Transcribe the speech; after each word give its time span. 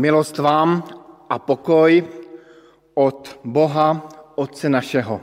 Milost 0.00 0.38
vám 0.38 0.80
a 1.28 1.38
pokoj 1.38 2.04
od 2.94 3.40
Boha, 3.44 4.08
Otce 4.34 4.68
našeho, 4.68 5.20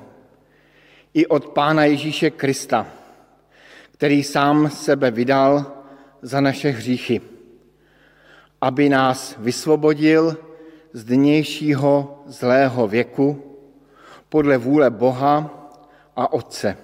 i 1.13 1.25
od 1.27 1.49
Pána 1.49 1.89
Ježíše 1.89 2.29
Krista, 2.29 2.85
který 3.91 4.23
sám 4.23 4.69
sebe 4.69 5.11
vydal 5.11 5.65
za 6.21 6.41
naše 6.41 6.69
hříchy, 6.69 7.21
aby 8.61 8.89
nás 8.89 9.35
vysvobodil 9.41 10.38
z 10.94 11.03
dnějšího 11.03 12.23
zlého 12.25 12.88
věku 12.88 13.57
podle 14.29 14.57
vůle 14.57 14.89
Boha 14.89 15.49
a 16.15 16.33
Otce. 16.33 16.77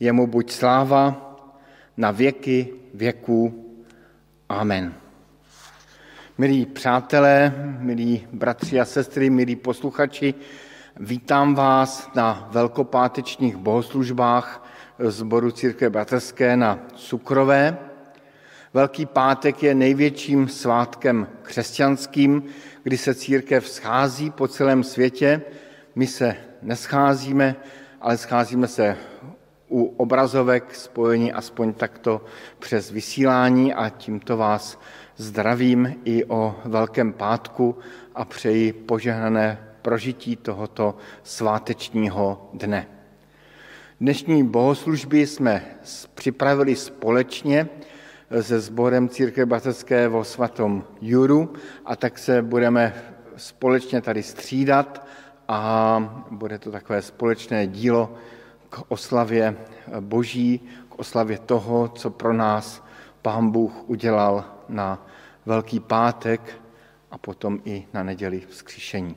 Jemu 0.00 0.26
buď 0.26 0.50
sláva 0.50 1.36
na 1.96 2.10
věky 2.10 2.68
věků. 2.94 3.64
Amen. 4.48 5.03
Milí 6.38 6.66
přátelé, 6.66 7.54
milí 7.78 8.26
bratři 8.32 8.80
a 8.80 8.84
sestry, 8.84 9.30
milí 9.30 9.56
posluchači, 9.56 10.34
vítám 11.00 11.54
vás 11.54 12.10
na 12.14 12.48
velkopátečních 12.52 13.56
bohoslužbách 13.56 14.68
zboru 14.98 15.50
Církve 15.50 15.90
bratrské 15.90 16.56
na 16.56 16.78
Cukrové. 16.96 17.78
Velký 18.72 19.06
pátek 19.06 19.62
je 19.62 19.74
největším 19.74 20.48
svátkem 20.48 21.28
křesťanským, 21.42 22.42
kdy 22.82 22.98
se 22.98 23.14
církev 23.14 23.68
schází 23.68 24.30
po 24.30 24.48
celém 24.48 24.84
světě. 24.84 25.42
My 25.94 26.06
se 26.06 26.36
nescházíme, 26.62 27.56
ale 28.00 28.16
scházíme 28.16 28.68
se 28.68 28.96
u 29.68 29.84
obrazovek 29.84 30.74
spojení 30.74 31.32
aspoň 31.32 31.72
takto 31.72 32.24
přes 32.58 32.90
vysílání 32.90 33.74
a 33.74 33.88
tímto 33.88 34.36
vás 34.36 34.78
zdravím 35.16 35.94
i 36.04 36.24
o 36.24 36.56
Velkém 36.64 37.12
pátku 37.12 37.78
a 38.14 38.24
přeji 38.24 38.72
požehnané 38.72 39.58
prožití 39.82 40.36
tohoto 40.36 40.96
svátečního 41.22 42.50
dne. 42.52 42.86
Dnešní 44.00 44.44
bohoslužby 44.44 45.26
jsme 45.26 45.64
připravili 46.14 46.76
společně 46.76 47.68
se 48.40 48.60
sborem 48.60 49.08
Církve 49.08 49.46
Batecké 49.46 50.08
vo 50.08 50.24
svatom 50.24 50.84
Juru 51.00 51.52
a 51.84 51.96
tak 51.96 52.18
se 52.18 52.42
budeme 52.42 52.94
společně 53.36 54.00
tady 54.00 54.22
střídat 54.22 55.06
a 55.48 56.24
bude 56.30 56.58
to 56.58 56.70
takové 56.70 57.02
společné 57.02 57.66
dílo 57.66 58.14
k 58.70 58.82
oslavě 58.88 59.56
Boží, 60.00 60.60
k 60.88 60.98
oslavě 60.98 61.38
toho, 61.38 61.88
co 61.88 62.10
pro 62.10 62.32
nás 62.32 62.84
Pán 63.22 63.50
Bůh 63.50 63.72
udělal 63.86 64.53
na 64.68 65.06
Velký 65.46 65.80
pátek 65.80 66.60
a 67.10 67.18
potom 67.18 67.60
i 67.64 67.86
na 67.92 68.02
neděli 68.02 68.40
vzkříšení. 68.40 69.16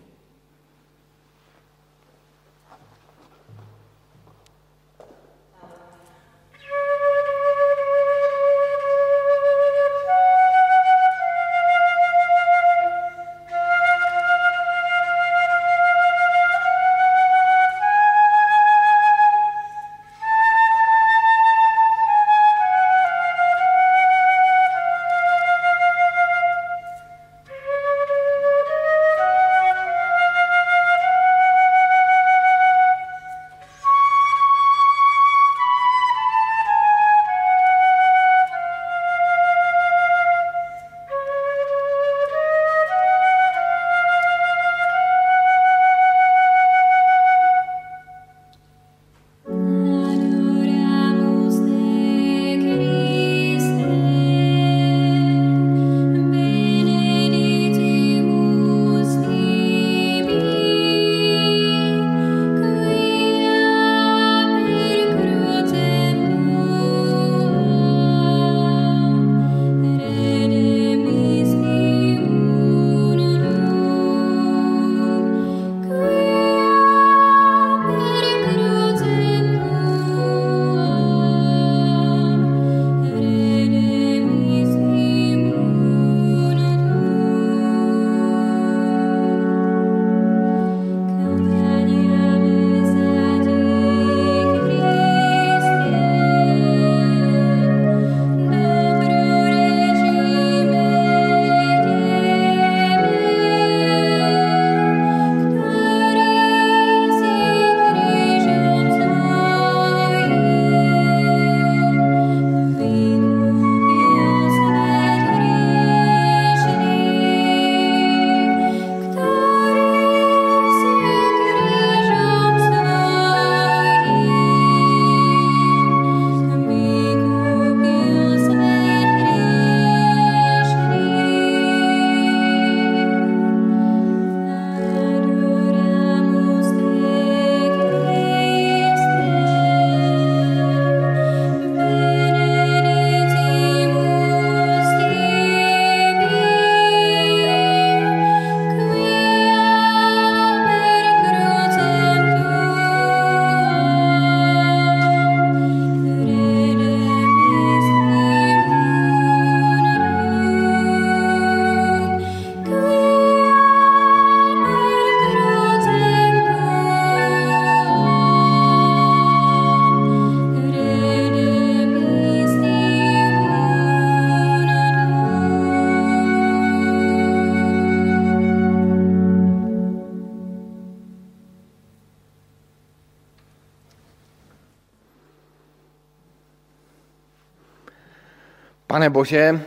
Pane 188.88 189.10
Bože, 189.10 189.66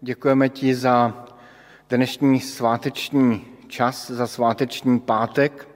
děkujeme 0.00 0.48
ti 0.48 0.74
za 0.74 1.26
dnešní 1.88 2.40
sváteční 2.40 3.46
čas, 3.66 4.10
za 4.10 4.26
sváteční 4.26 5.00
pátek, 5.00 5.68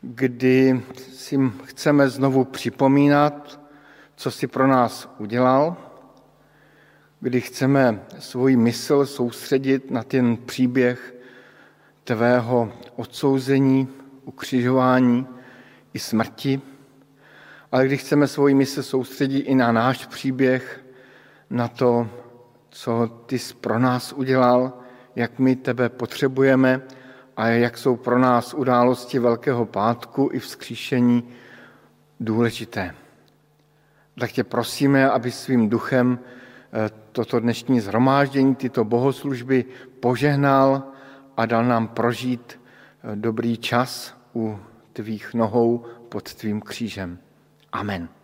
kdy 0.00 0.82
si 1.12 1.38
chceme 1.64 2.08
znovu 2.08 2.44
připomínat, 2.44 3.60
co 4.16 4.30
jsi 4.30 4.46
pro 4.46 4.66
nás 4.66 5.14
udělal, 5.18 5.76
kdy 7.20 7.40
chceme 7.40 8.00
svůj 8.18 8.56
mysl 8.56 9.06
soustředit 9.06 9.90
na 9.90 10.02
ten 10.02 10.36
příběh 10.36 11.14
tvého 12.04 12.72
odsouzení, 12.96 13.88
ukřižování 14.24 15.26
i 15.94 15.98
smrti, 15.98 16.60
ale 17.72 17.86
když 17.86 18.00
chceme 18.00 18.26
svoji 18.26 18.54
mysl 18.54 18.82
soustředit 18.82 19.40
i 19.40 19.54
na 19.54 19.72
náš 19.72 20.06
příběh, 20.06 20.84
na 21.50 21.68
to, 21.68 22.08
co 22.68 23.06
ty 23.26 23.38
jsi 23.38 23.54
pro 23.54 23.78
nás 23.78 24.12
udělal, 24.12 24.72
jak 25.16 25.38
my 25.38 25.56
tebe 25.56 25.88
potřebujeme 25.88 26.82
a 27.36 27.48
jak 27.48 27.78
jsou 27.78 27.96
pro 27.96 28.18
nás 28.18 28.54
události 28.54 29.18
Velkého 29.18 29.66
pátku 29.66 30.30
i 30.32 30.38
vzkříšení 30.38 31.28
důležité. 32.20 32.94
Tak 34.20 34.32
tě 34.32 34.44
prosíme, 34.44 35.10
aby 35.10 35.30
svým 35.30 35.68
duchem 35.68 36.18
eh, 36.72 36.90
toto 37.12 37.40
dnešní 37.40 37.80
zhromáždění, 37.80 38.54
tyto 38.54 38.84
bohoslužby 38.84 39.64
požehnal 40.00 40.82
a 41.36 41.46
dal 41.46 41.64
nám 41.64 41.88
prožít 41.88 42.60
eh, 42.60 43.16
dobrý 43.16 43.56
čas 43.56 44.14
u 44.34 44.58
tvých 44.92 45.34
nohou 45.34 45.84
pod 46.08 46.34
tvým 46.34 46.60
křížem. 46.60 47.18
Amen. 47.72 48.19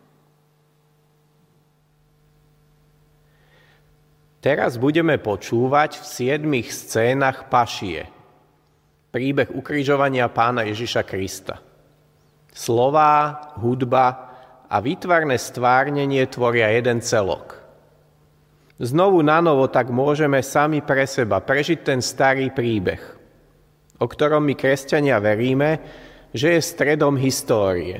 Teraz 4.47 4.79
budeme 4.79 5.19
počúvať 5.19 5.99
v 5.99 6.05
siedmých 6.07 6.71
scénach 6.71 7.51
Pašie. 7.51 8.07
Príbeh 9.11 9.51
ukrižovania 9.51 10.31
pána 10.31 10.63
Ježiša 10.63 11.03
Krista. 11.03 11.59
Slová, 12.55 13.43
hudba 13.59 14.07
a 14.71 14.79
výtvarné 14.79 15.35
stvárnenie 15.35 16.23
tvoria 16.31 16.71
jeden 16.79 17.03
celok. 17.03 17.59
Znovu 18.79 19.19
na 19.27 19.43
novo 19.43 19.67
tak 19.67 19.91
môžeme 19.91 20.39
sami 20.47 20.79
pre 20.79 21.11
seba 21.11 21.43
prežiť 21.43 21.83
ten 21.83 21.99
starý 21.99 22.55
príbeh, 22.55 23.03
o 23.99 24.07
ktorom 24.07 24.47
my 24.47 24.55
kresťania 24.55 25.19
veríme, 25.19 25.83
že 26.31 26.55
je 26.55 26.63
stredom 26.63 27.19
histórie 27.19 27.99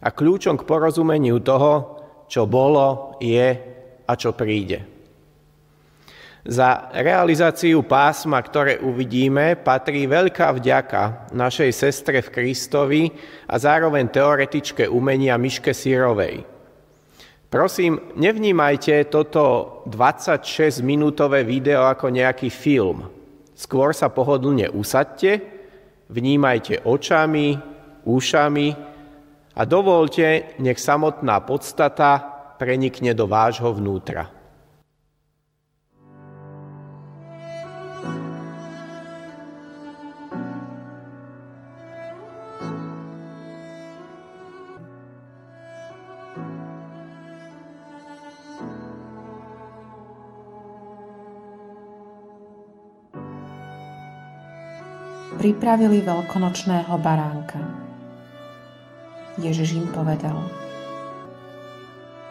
a 0.00 0.08
kľúčom 0.08 0.56
k 0.56 0.64
porozumeniu 0.64 1.36
toho, 1.44 2.00
čo 2.32 2.48
bolo, 2.48 3.20
je 3.20 3.60
a 4.08 4.12
čo 4.16 4.32
príde. 4.32 4.93
Za 6.44 6.92
realizáciu 6.92 7.80
pásma, 7.88 8.36
ktoré 8.44 8.76
uvidíme, 8.76 9.56
patrí 9.56 10.04
veľká 10.04 10.52
vďaka 10.52 11.32
našej 11.32 11.72
sestre 11.72 12.20
v 12.20 12.28
Kristovi 12.28 13.02
a 13.48 13.56
zároveň 13.56 14.12
teoretičke 14.12 14.84
umenia 14.84 15.40
Miške 15.40 15.72
Sírovej. 15.72 16.44
Prosím, 17.48 18.12
nevnímajte 18.20 19.08
toto 19.08 19.80
26-minútové 19.88 21.48
video 21.48 21.88
ako 21.88 22.12
nejaký 22.12 22.52
film. 22.52 23.08
Skôr 23.56 23.96
sa 23.96 24.12
pohodlne 24.12 24.68
usadte, 24.68 25.40
vnímajte 26.12 26.84
očami, 26.84 27.56
ušami 28.04 28.68
a 29.56 29.62
dovolte, 29.64 30.60
nech 30.60 30.76
samotná 30.76 31.40
podstata 31.40 32.20
prenikne 32.60 33.16
do 33.16 33.24
vášho 33.24 33.72
vnútra. 33.72 34.33
Pripravili 55.44 56.00
veľkonočného 56.00 56.96
baránka. 57.04 57.60
Ježiš 59.36 59.76
im 59.76 59.92
povedal, 59.92 60.40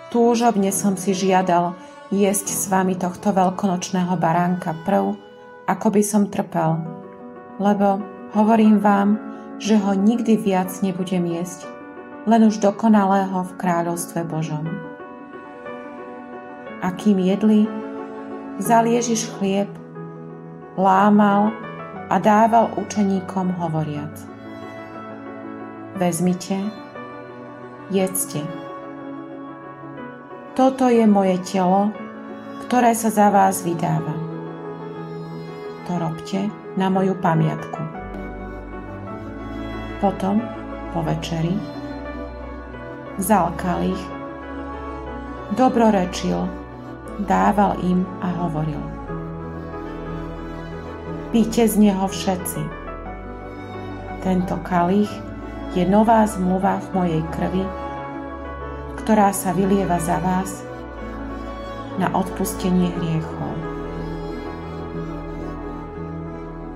Túžobne 0.09 0.73
som 0.73 0.97
si 0.97 1.13
žiadal 1.13 1.77
jesť 2.09 2.49
s 2.49 2.65
vami 2.73 2.97
tohto 2.97 3.29
veľkonočného 3.29 4.17
baránka 4.17 4.73
prv, 4.81 5.13
ako 5.69 5.87
by 5.93 6.01
som 6.01 6.25
trpel, 6.25 6.81
lebo 7.61 8.01
hovorím 8.33 8.81
vám, 8.81 9.21
že 9.61 9.77
ho 9.77 9.93
nikdy 9.93 10.33
viac 10.33 10.73
nebudem 10.81 11.29
jesť, 11.37 11.69
len 12.25 12.49
už 12.49 12.65
dokonalého 12.65 13.45
v 13.45 13.55
kráľovstve 13.61 14.25
Božom. 14.25 14.65
A 16.81 16.89
kým 16.97 17.21
jedli, 17.21 17.69
vzal 18.57 18.89
Ježiš 18.89 19.29
chlieb, 19.37 19.69
lámal 20.73 21.53
a 22.13 22.21
dával 22.21 22.69
učeníkom 22.77 23.57
hovoriac. 23.57 24.13
Vezmite, 25.97 26.61
jedzte. 27.89 28.45
Toto 30.53 30.93
je 30.93 31.09
moje 31.09 31.41
telo, 31.41 31.89
ktoré 32.69 32.93
sa 32.93 33.09
za 33.09 33.33
vás 33.33 33.65
vydáva. 33.65 34.13
To 35.89 35.97
robte 35.97 36.53
na 36.77 36.93
moju 36.93 37.17
pamiatku. 37.17 37.81
Potom, 39.97 40.37
po 40.93 41.01
večeri, 41.01 41.57
vzal 43.17 43.57
kalich, 43.57 44.03
dobrorečil, 45.57 46.45
dával 47.25 47.81
im 47.81 48.05
a 48.21 48.29
hovoril– 48.45 48.85
Píte 51.33 51.65
z 51.65 51.81
neho 51.81 52.05
všetci. 52.05 52.61
Tento 54.21 54.53
kalich 54.61 55.09
je 55.73 55.81
nová 55.81 56.29
zmluva 56.29 56.77
v 56.77 56.87
mojej 56.93 57.23
krvi, 57.33 57.65
ktorá 59.01 59.33
sa 59.33 59.49
vylieva 59.49 59.97
za 59.97 60.21
vás 60.21 60.61
na 61.97 62.13
odpustenie 62.13 62.93
hriechov. 62.93 63.53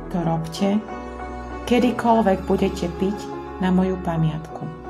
To 0.10 0.26
robte, 0.26 0.82
kedykoľvek 1.70 2.50
budete 2.50 2.90
piť 2.98 3.18
na 3.62 3.70
moju 3.70 3.94
pamiatku. 4.02 4.87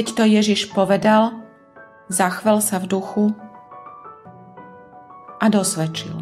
Keď 0.00 0.16
to 0.16 0.24
Ježiš 0.24 0.72
povedal, 0.72 1.44
zachvel 2.08 2.64
sa 2.64 2.80
v 2.80 2.88
duchu 2.88 3.36
a 5.36 5.44
dosvedčil. 5.52 6.16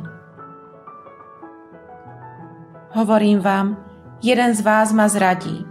Hovorím 2.90 3.38
vám, 3.38 3.78
jeden 4.18 4.50
z 4.50 4.66
vás 4.66 4.90
ma 4.90 5.06
zradí. 5.06 5.62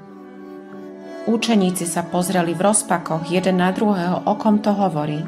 Učeníci 1.28 1.84
sa 1.84 2.00
pozreli 2.08 2.56
v 2.56 2.72
rozpakoch 2.72 3.28
jeden 3.28 3.60
na 3.60 3.76
druhého, 3.76 4.24
o 4.24 4.40
kom 4.40 4.64
to 4.64 4.72
hovorí. 4.72 5.28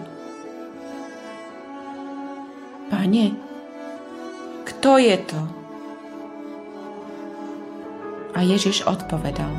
Pane, 2.88 3.36
kto 4.64 5.04
je 5.04 5.18
to? 5.28 5.42
A 8.32 8.40
Ježiš 8.40 8.88
odpovedal. 8.88 9.52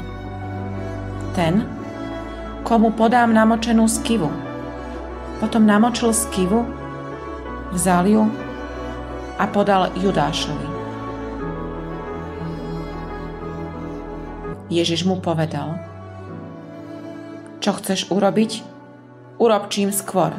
Ten, 1.37 1.80
komu 2.63 2.93
podám 2.93 3.33
namočenú 3.33 3.89
skivu. 3.89 4.29
Potom 5.41 5.65
namočil 5.65 6.13
skivu, 6.13 6.69
vzal 7.73 8.05
ju 8.05 8.23
a 9.41 9.45
podal 9.49 9.89
Judášovi. 9.97 10.69
Ježiš 14.71 15.03
mu 15.03 15.19
povedal, 15.19 15.81
čo 17.59 17.75
chceš 17.75 18.07
urobiť, 18.13 18.63
urob 19.43 19.67
čím 19.67 19.91
skôr. 19.91 20.31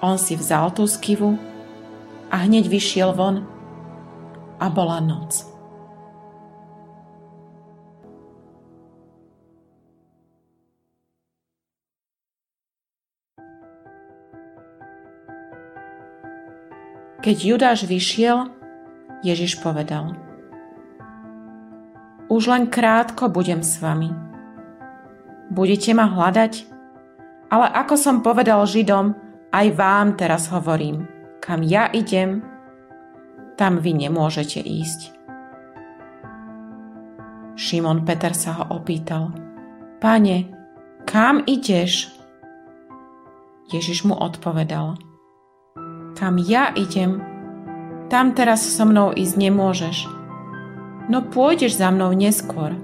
On 0.00 0.16
si 0.16 0.38
vzal 0.38 0.70
tú 0.72 0.86
skivu 0.86 1.36
a 2.30 2.46
hneď 2.46 2.70
vyšiel 2.70 3.10
von 3.12 3.44
a 4.56 4.66
bola 4.70 5.02
noc. 5.02 5.55
Keď 17.26 17.42
Judáš 17.42 17.90
vyšiel, 17.90 18.54
Ježiš 19.26 19.58
povedal 19.58 20.14
Už 22.30 22.46
len 22.46 22.70
krátko 22.70 23.26
budem 23.26 23.66
s 23.66 23.82
vami. 23.82 24.14
Budete 25.50 25.90
ma 25.90 26.06
hľadať, 26.06 26.70
Ale 27.50 27.66
ako 27.66 27.98
som 27.98 28.22
povedal 28.22 28.62
Židom, 28.62 29.18
aj 29.50 29.66
vám 29.74 30.14
teraz 30.14 30.46
hovorím, 30.54 31.10
kam 31.42 31.66
ja 31.66 31.90
idem, 31.90 32.46
tam 33.58 33.82
vy 33.82 34.06
nemôžete 34.06 34.62
ísť. 34.62 35.10
Šimon 37.58 38.06
Peter 38.06 38.38
sa 38.38 38.62
ho 38.62 38.78
opýtal, 38.78 39.34
Pane, 39.98 40.46
kam 41.02 41.42
ideš? 41.42 42.06
Ježiš 43.74 44.06
mu 44.06 44.14
odpovedal, 44.14 45.05
kam 46.16 46.40
ja 46.40 46.72
idem, 46.72 47.20
tam 48.08 48.32
teraz 48.32 48.64
so 48.64 48.88
mnou 48.88 49.12
ísť 49.12 49.36
nemôžeš, 49.36 49.96
no 51.12 51.22
pôjdeš 51.28 51.78
za 51.78 51.92
mnou 51.92 52.10
neskôr. 52.16 52.74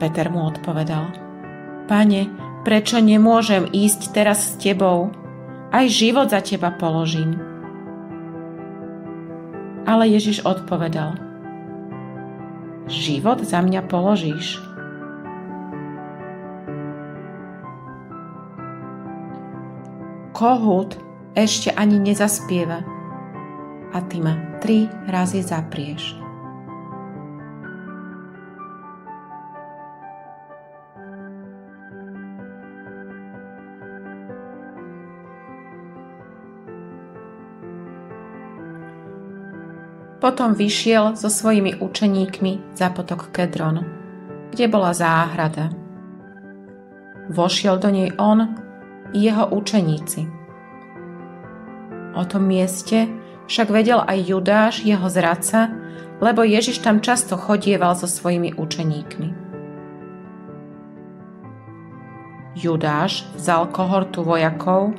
Peter 0.00 0.28
mu 0.32 0.48
odpovedal, 0.48 1.12
Pane, 1.86 2.26
prečo 2.66 2.98
nemôžem 2.98 3.70
ísť 3.70 4.10
teraz 4.10 4.42
s 4.42 4.52
tebou? 4.58 5.14
Aj 5.70 5.86
život 5.86 6.32
za 6.32 6.42
teba 6.42 6.74
položím. 6.74 7.38
Ale 9.86 10.10
Ježiš 10.10 10.42
odpovedal, 10.42 11.26
Život 12.86 13.42
za 13.42 13.58
mňa 13.66 13.82
položíš. 13.90 14.62
Kohút 20.30 20.94
ešte 21.36 21.68
ani 21.68 22.00
nezaspieva 22.00 22.80
a 23.92 23.98
ty 24.08 24.24
ma 24.24 24.56
tri 24.64 24.88
razy 24.88 25.44
zaprieš. 25.44 26.16
Potom 40.16 40.58
vyšiel 40.58 41.14
so 41.14 41.30
svojimi 41.30 41.78
učeníkmi 41.78 42.74
za 42.74 42.90
potok 42.90 43.30
Kedron, 43.30 43.78
kde 44.50 44.66
bola 44.66 44.90
záhrada. 44.90 45.70
Vošiel 47.30 47.78
do 47.78 47.94
nej 47.94 48.10
on 48.18 48.58
i 49.14 49.22
jeho 49.22 49.46
učeníci. 49.54 50.35
O 52.16 52.24
tom 52.24 52.48
mieste 52.48 53.12
však 53.46 53.68
vedel 53.68 54.00
aj 54.00 54.18
Judáš, 54.24 54.74
jeho 54.82 55.06
zradca, 55.06 55.68
lebo 56.18 56.40
Ježiš 56.42 56.80
tam 56.80 57.04
často 57.04 57.36
chodieval 57.36 57.92
so 57.92 58.08
svojimi 58.08 58.56
učeníkmi. 58.56 59.46
Judáš 62.56 63.28
vzal 63.36 63.68
kohortu 63.68 64.24
vojakov, 64.24 64.96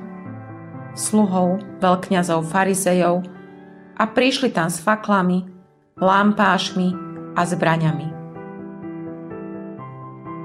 sluhov, 0.94 1.58
veľkňazov, 1.82 2.46
farizejov 2.46 3.26
a 3.98 4.04
prišli 4.06 4.54
tam 4.54 4.70
s 4.70 4.78
faklami, 4.78 5.50
lampášmi 5.98 6.94
a 7.34 7.42
zbraňami. 7.42 8.08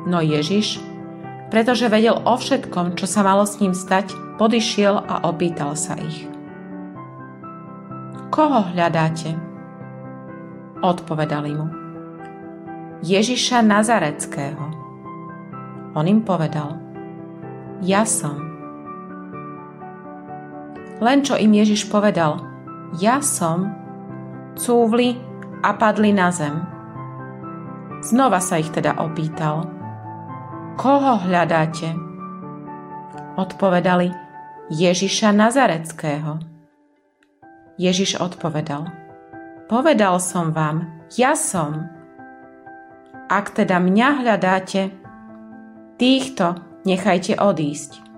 No 0.08 0.24
Ježiš, 0.24 0.80
pretože 1.52 1.92
vedel 1.92 2.16
o 2.16 2.34
všetkom, 2.40 2.96
čo 2.96 3.04
sa 3.04 3.20
malo 3.20 3.44
s 3.44 3.60
ním 3.60 3.76
stať, 3.76 4.16
podišiel 4.40 5.04
a 5.04 5.28
opýtal 5.28 5.76
sa 5.76 6.00
ich. 6.00 6.31
Koho 8.32 8.64
hľadáte? 8.72 9.36
Odpovedali 10.80 11.52
mu. 11.52 11.68
Ježiša 13.04 13.60
Nazareckého. 13.60 14.72
On 15.92 16.00
im 16.08 16.24
povedal. 16.24 16.80
Ja 17.84 18.08
som. 18.08 18.40
Len 21.04 21.20
čo 21.20 21.36
im 21.36 21.52
Ježiš 21.52 21.92
povedal, 21.92 22.40
ja 22.96 23.20
som, 23.20 23.68
cúvli 24.56 25.12
a 25.60 25.76
padli 25.76 26.16
na 26.16 26.32
zem. 26.32 26.56
Znova 28.00 28.40
sa 28.40 28.56
ich 28.56 28.72
teda 28.72 28.96
opýtal. 28.96 29.68
Koho 30.80 31.20
hľadáte? 31.20 31.92
Odpovedali 33.36 34.08
Ježiša 34.72 35.36
Nazareckého. 35.36 36.51
Ježiš 37.80 38.20
odpovedal. 38.20 38.88
Povedal 39.70 40.20
som 40.20 40.52
vám, 40.52 40.90
ja 41.16 41.32
som. 41.32 41.88
Ak 43.32 43.56
teda 43.56 43.80
mňa 43.80 44.08
hľadáte, 44.20 44.92
týchto 45.96 46.60
nechajte 46.84 47.40
odísť. 47.40 48.11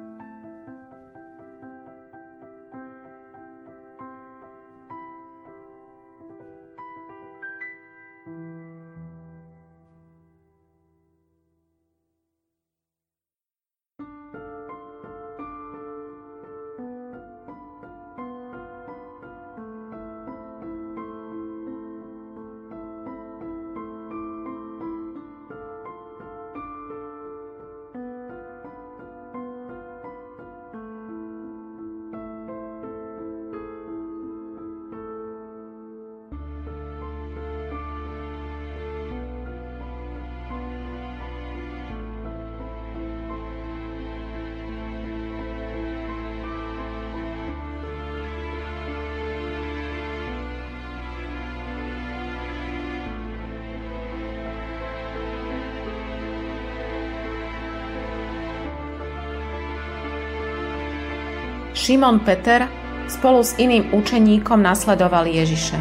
Šimon 61.84 62.24
Peter 62.24 62.64
spolu 63.12 63.44
s 63.44 63.60
iným 63.60 63.92
učeníkom 63.92 64.56
nasledovali 64.56 65.36
Ježiša. 65.36 65.76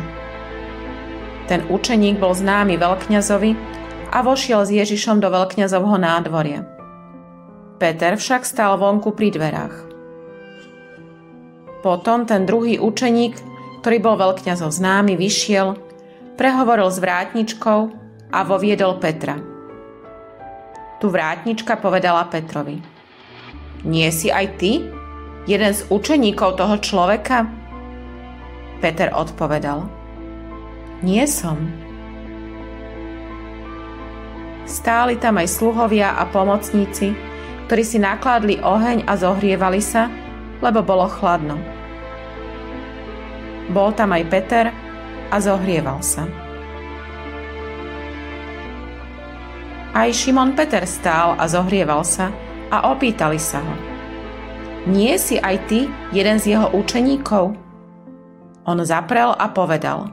Ten 1.47 1.63
učeník 1.71 2.19
bol 2.19 2.35
známy 2.35 2.75
veľkňazovi 2.75 3.55
a 4.11 4.19
vošiel 4.19 4.67
s 4.67 4.75
Ježišom 4.83 5.23
do 5.23 5.31
veľkňazovho 5.31 5.95
nádvoria. 5.95 6.67
Peter 7.79 8.19
však 8.19 8.43
stál 8.43 8.75
vonku 8.83 9.15
pri 9.15 9.31
dverách. 9.31 9.75
Potom 11.79 12.27
ten 12.27 12.43
druhý 12.43 12.83
učeník, 12.83 13.39
ktorý 13.79 14.03
bol 14.03 14.19
veľkňazov 14.19 14.75
známy, 14.75 15.15
vyšiel, 15.15 15.79
prehovoril 16.35 16.91
s 16.91 16.99
vrátničkou 16.99 17.79
a 18.27 18.39
voviedol 18.43 18.99
Petra. 18.99 19.39
Tu 20.99 21.07
vrátnička 21.07 21.79
povedala 21.79 22.27
Petrovi. 22.27 22.83
Nie 23.87 24.11
si 24.11 24.27
aj 24.27 24.59
ty 24.59 24.83
jeden 25.43 25.71
z 25.75 25.83
učeníkov 25.91 26.55
toho 26.55 26.75
človeka? 26.79 27.47
Peter 28.79 29.11
odpovedal. 29.15 29.87
Nie 31.03 31.27
som. 31.27 31.59
Stáli 34.63 35.19
tam 35.19 35.39
aj 35.39 35.47
sluhovia 35.51 36.15
a 36.15 36.23
pomocníci, 36.27 37.11
ktorí 37.67 37.83
si 37.83 37.99
nakládli 37.99 38.63
oheň 38.63 39.07
a 39.07 39.13
zohrievali 39.19 39.83
sa, 39.83 40.07
lebo 40.63 40.79
bolo 40.79 41.07
chladno. 41.11 41.59
Bol 43.71 43.91
tam 43.95 44.15
aj 44.15 44.23
Peter 44.31 44.65
a 45.31 45.35
zohrieval 45.39 45.99
sa. 45.99 46.27
Aj 49.93 50.09
Šimon 50.09 50.55
Peter 50.55 50.83
stál 50.87 51.35
a 51.35 51.45
zohrieval 51.47 52.01
sa 52.07 52.31
a 52.71 52.91
opýtali 52.91 53.37
sa 53.39 53.59
ho– 53.59 53.75
nie 54.83 55.15
si 55.15 55.39
aj 55.39 55.71
ty 55.71 55.87
jeden 56.11 56.37
z 56.39 56.55
jeho 56.57 56.67
učeníkov? 56.75 57.55
On 58.63 58.79
zaprel 58.83 59.31
a 59.35 59.47
povedal. 59.51 60.11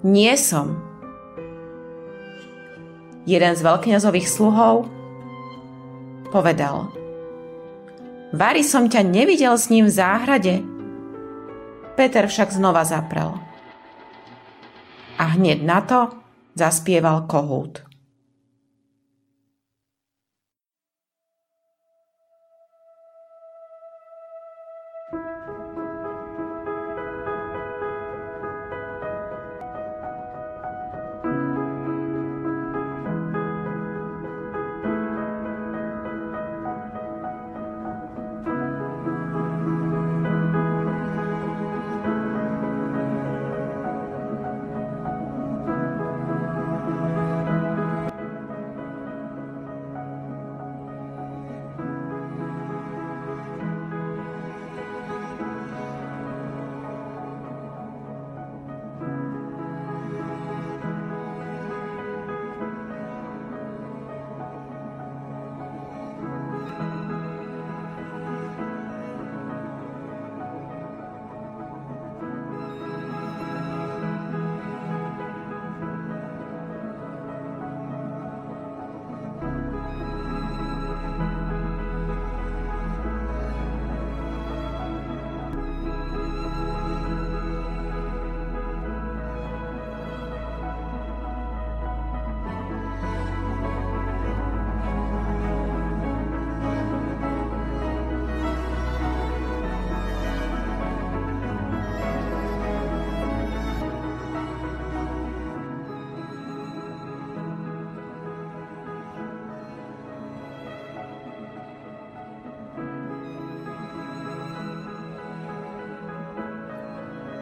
Nie 0.00 0.36
som. 0.40 0.80
Jeden 3.28 3.52
z 3.52 3.60
veľkňazových 3.60 4.28
sluhov 4.28 4.88
povedal. 6.32 6.88
Vary 8.32 8.62
som 8.62 8.86
ťa 8.88 9.02
nevidel 9.04 9.58
s 9.58 9.68
ním 9.68 9.90
v 9.90 9.96
záhrade. 9.96 10.54
Peter 11.98 12.24
však 12.30 12.54
znova 12.54 12.86
zaprel. 12.86 13.36
A 15.20 15.36
hneď 15.36 15.60
na 15.60 15.84
to 15.84 16.08
zaspieval 16.56 17.28
kohút. 17.28 17.89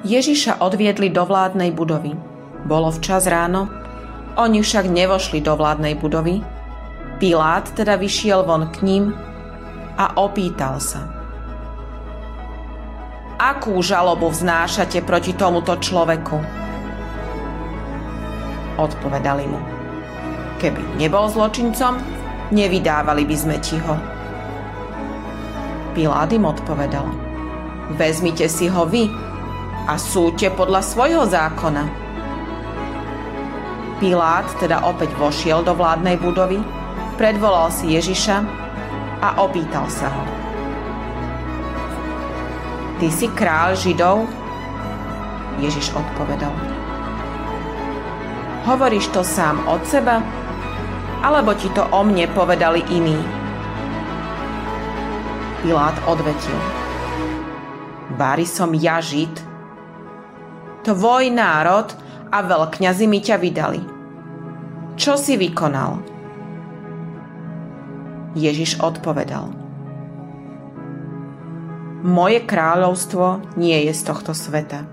Ježiša 0.08 0.64
odviedli 0.64 1.12
do 1.12 1.20
vládnej 1.28 1.68
budovy. 1.76 2.16
Bolo 2.64 2.88
včas 2.88 3.28
ráno, 3.28 3.68
oni 4.40 4.64
však 4.64 4.88
nevošli 4.88 5.44
do 5.44 5.52
vládnej 5.52 6.00
budovy. 6.00 6.40
Pilát 7.20 7.68
teda 7.76 8.00
vyšiel 8.00 8.40
von 8.48 8.72
k 8.72 8.88
ním 8.88 9.12
a 10.00 10.16
opýtal 10.16 10.80
sa. 10.80 11.04
Akú 13.36 13.76
žalobu 13.84 14.32
vznášate 14.32 15.04
proti 15.04 15.36
tomuto 15.36 15.76
človeku? 15.76 16.40
Odpovedali 18.80 19.44
mu. 19.44 19.60
Keby 20.56 20.96
nebol 20.96 21.28
zločincom, 21.28 22.00
nevydávali 22.48 23.28
by 23.28 23.36
sme 23.36 23.56
ti 23.60 23.76
ho. 23.76 23.94
Pilát 25.92 26.32
im 26.32 26.48
odpovedal. 26.48 27.06
Vezmite 27.98 28.48
si 28.48 28.72
ho 28.72 28.88
vy 28.88 29.27
a 29.88 29.96
súďte 29.96 30.52
podľa 30.52 30.84
svojho 30.84 31.24
zákona. 31.24 31.88
Pilát 33.98 34.46
teda 34.60 34.84
opäť 34.84 35.16
vošiel 35.16 35.64
do 35.64 35.72
vládnej 35.72 36.20
budovy, 36.20 36.60
predvolal 37.16 37.72
si 37.72 37.96
Ježiša 37.96 38.36
a 39.24 39.42
opýtal 39.42 39.88
sa 39.88 40.12
ho. 40.12 40.24
Ty 43.00 43.08
si 43.08 43.26
kráľ 43.32 43.74
Židov? 43.74 44.28
Ježiš 45.58 45.90
odpovedal. 45.96 46.52
Hovoríš 48.68 49.10
to 49.10 49.24
sám 49.24 49.64
od 49.66 49.82
seba? 49.88 50.20
Alebo 51.24 51.56
ti 51.56 51.66
to 51.74 51.82
o 51.90 52.00
mne 52.06 52.30
povedali 52.30 52.84
iní? 52.92 53.18
Pilát 55.64 55.96
odvetil. 56.06 56.58
Bári 58.14 58.46
som 58.46 58.70
ja 58.78 59.02
Žid, 59.02 59.47
tvoj 60.84 61.30
národ 61.32 61.88
a 62.28 62.38
veľkňazi 62.44 63.06
mi 63.08 63.20
ťa 63.24 63.36
vydali. 63.40 63.82
Čo 64.98 65.14
si 65.14 65.38
vykonal? 65.38 66.02
Ježiš 68.34 68.82
odpovedal. 68.82 69.50
Moje 72.02 72.46
kráľovstvo 72.46 73.58
nie 73.58 73.74
je 73.90 73.92
z 73.94 74.02
tohto 74.06 74.30
sveta. 74.34 74.86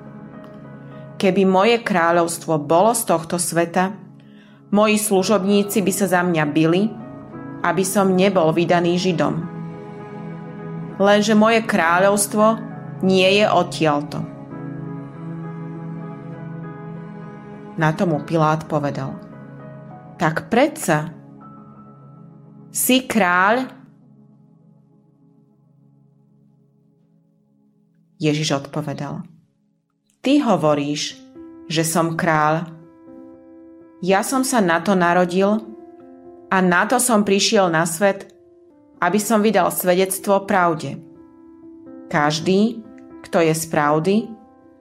Keby 1.22 1.46
moje 1.46 1.78
kráľovstvo 1.86 2.58
bolo 2.58 2.98
z 2.98 3.04
tohto 3.06 3.38
sveta, 3.38 3.94
moji 4.74 4.98
služobníci 4.98 5.86
by 5.86 5.94
sa 5.94 6.10
za 6.10 6.22
mňa 6.26 6.44
bili, 6.50 6.90
aby 7.62 7.84
som 7.86 8.14
nebol 8.14 8.52
vydaný 8.52 8.98
Židom. 8.98 9.36
Lenže 10.98 11.34
moje 11.38 11.64
kráľovstvo 11.66 12.58
nie 13.06 13.42
je 13.42 13.46
odtiaľto. 13.48 14.35
Na 17.76 17.92
tomu 17.92 18.24
Pilát 18.24 18.64
povedal. 18.72 19.20
Tak 20.16 20.48
predsa 20.48 21.12
si 22.72 23.04
kráľ? 23.04 23.68
Ježiš 28.16 28.64
odpovedal. 28.64 29.28
Ty 30.24 30.34
hovoríš, 30.48 31.20
že 31.68 31.84
som 31.84 32.16
kráľ. 32.16 32.72
Ja 34.00 34.24
som 34.24 34.48
sa 34.48 34.64
na 34.64 34.80
to 34.80 34.96
narodil 34.96 35.60
a 36.48 36.58
na 36.64 36.88
to 36.88 36.96
som 36.96 37.28
prišiel 37.28 37.68
na 37.68 37.84
svet, 37.84 38.32
aby 39.04 39.20
som 39.20 39.44
vydal 39.44 39.68
svedectvo 39.76 40.48
pravde. 40.48 40.96
Každý, 42.08 42.80
kto 43.28 43.44
je 43.44 43.52
z 43.52 43.66
pravdy, 43.68 44.16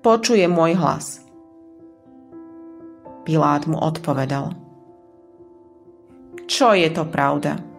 počuje 0.04 0.46
môj 0.46 0.78
hlas. 0.78 1.23
Pilát 3.24 3.64
mu 3.64 3.80
odpovedal. 3.80 4.52
Čo 6.44 6.76
je 6.76 6.92
to 6.92 7.08
pravda? 7.08 7.73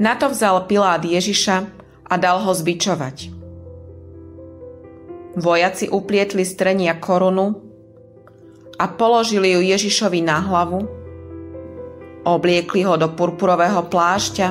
Na 0.00 0.16
to 0.16 0.32
vzal 0.32 0.64
Pilát 0.64 1.04
Ježiša 1.04 1.56
a 2.08 2.14
dal 2.16 2.40
ho 2.40 2.52
zbičovať. 2.56 3.36
Vojaci 5.36 5.92
uplietli 5.92 6.40
strenia 6.48 6.96
korunu 6.96 7.60
a 8.80 8.88
položili 8.88 9.52
ju 9.52 9.60
Ježišovi 9.60 10.24
na 10.24 10.40
hlavu, 10.40 10.80
obliekli 12.24 12.80
ho 12.80 12.96
do 12.96 13.12
purpurového 13.12 13.92
plášťa, 13.92 14.48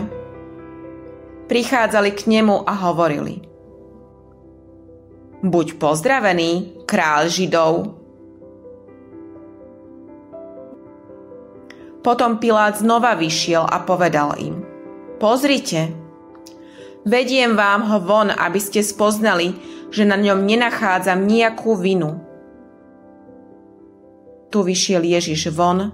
prichádzali 1.49 2.13
k 2.13 2.21
nemu 2.29 2.69
a 2.69 2.73
hovorili 2.85 3.41
Buď 5.39 5.79
pozdravený, 5.81 6.83
kráľ 6.83 7.23
Židov. 7.31 7.73
Potom 12.05 12.37
Pilát 12.37 12.75
znova 12.75 13.15
vyšiel 13.15 13.63
a 13.65 13.81
povedal 13.81 14.37
im– 14.37 14.61
Pozrite, 15.19 15.91
vediem 17.03 17.59
vám 17.59 17.91
ho 17.91 17.99
von, 17.99 18.31
aby 18.31 18.55
ste 18.55 18.79
spoznali, 18.79 19.51
že 19.91 20.07
na 20.07 20.15
ňom 20.15 20.47
nenachádzam 20.47 21.27
nejakú 21.27 21.75
vinu. 21.75 22.23
Tu 24.47 24.63
vyšiel 24.63 25.03
Ježiš 25.03 25.51
von, 25.51 25.91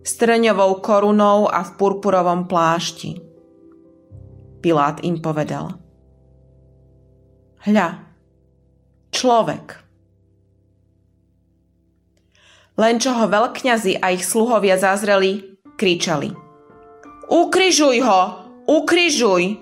s 0.00 0.16
trňovou 0.16 0.80
korunou 0.80 1.52
a 1.52 1.60
v 1.60 1.70
purpurovom 1.76 2.48
plášti. 2.48 3.20
Pilát 4.64 5.04
im 5.04 5.20
povedal. 5.20 5.76
Hľa, 7.60 8.08
človek. 9.12 9.84
Len 12.80 12.96
čo 12.96 13.12
ho 13.12 13.28
veľkňazi 13.28 14.00
a 14.00 14.16
ich 14.16 14.24
sluhovia 14.24 14.80
zazreli, 14.80 15.60
kričali. 15.76 16.49
Ukrižuj 17.30 18.02
ho! 18.02 18.22
Ukrižuj! 18.66 19.54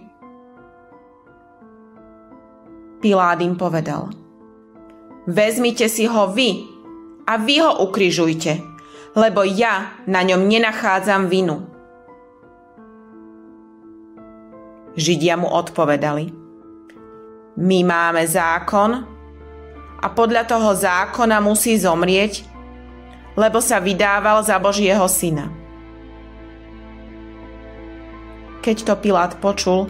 Pilát 3.05 3.37
im 3.45 3.61
povedal. 3.61 4.09
Vezmite 5.29 5.85
si 5.93 6.09
ho 6.09 6.33
vy 6.33 6.65
a 7.29 7.37
vy 7.37 7.61
ho 7.61 7.85
ukrižujte, 7.85 8.65
lebo 9.13 9.45
ja 9.45 10.01
na 10.09 10.25
ňom 10.25 10.49
nenachádzam 10.49 11.29
vinu. 11.29 11.69
Židia 14.97 15.37
mu 15.37 15.53
odpovedali. 15.53 16.33
My 17.61 17.79
máme 17.85 18.25
zákon 18.25 19.05
a 20.01 20.07
podľa 20.09 20.49
toho 20.49 20.73
zákona 20.73 21.37
musí 21.45 21.77
zomrieť, 21.77 22.49
lebo 23.37 23.61
sa 23.61 23.77
vydával 23.77 24.41
za 24.41 24.57
Božieho 24.57 25.05
syna. 25.05 25.68
Keď 28.59 28.77
to 28.85 28.95
Pilát 28.99 29.33
počul, 29.39 29.87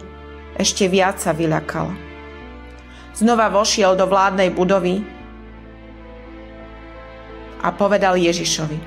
ešte 0.58 0.90
viac 0.90 1.22
sa 1.22 1.32
vyľakal. 1.32 1.88
Znova 3.16 3.50
vošiel 3.50 3.96
do 3.98 4.06
vládnej 4.06 4.52
budovy 4.54 5.02
a 7.62 7.74
povedal 7.74 8.14
Ježišovi. 8.14 8.78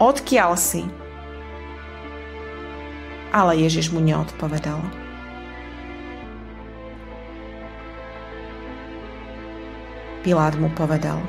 Odkiaľ 0.00 0.52
si? 0.56 0.84
Ale 3.34 3.58
Ježiš 3.58 3.90
mu 3.90 3.98
neodpovedal. 4.00 4.80
Pilát 10.24 10.56
mu 10.56 10.72
povedal. 10.72 11.20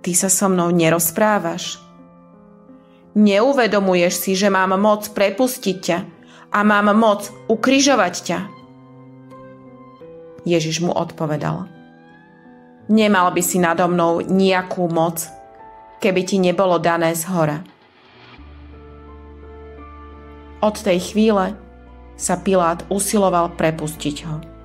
Ty 0.00 0.12
sa 0.16 0.32
so 0.32 0.48
mnou 0.48 0.72
nerozprávaš? 0.72 1.87
Neuvedomuješ 3.18 4.14
si, 4.14 4.32
že 4.38 4.46
mám 4.46 4.78
moc 4.78 5.10
prepustiť 5.10 5.76
ťa 5.82 5.98
a 6.54 6.58
mám 6.62 6.94
moc 6.94 7.26
ukrižovať 7.50 8.14
ťa? 8.22 8.38
Ježiš 10.46 10.86
mu 10.86 10.94
odpovedal. 10.94 11.66
Nemal 12.86 13.34
by 13.34 13.42
si 13.42 13.58
nado 13.58 13.90
mnou 13.90 14.22
nejakú 14.22 14.86
moc, 14.86 15.26
keby 15.98 16.22
ti 16.22 16.38
nebolo 16.38 16.78
dané 16.78 17.12
z 17.18 17.26
hora. 17.26 17.58
Od 20.62 20.78
tej 20.78 21.02
chvíle 21.10 21.58
sa 22.14 22.38
Pilát 22.38 22.86
usiloval 22.86 23.58
prepustiť 23.58 24.16
ho. 24.30 24.57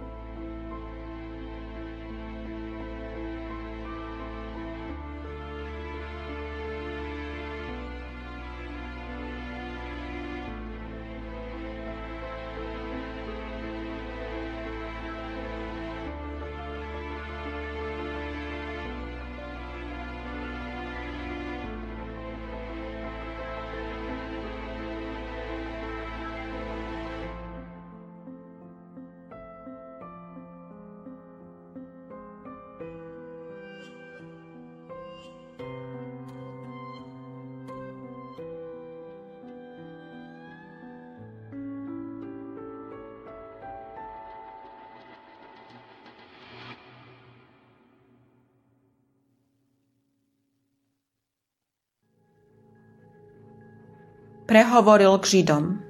Prehovoril 54.53 55.17
k 55.17 55.25
Židom. 55.25 55.81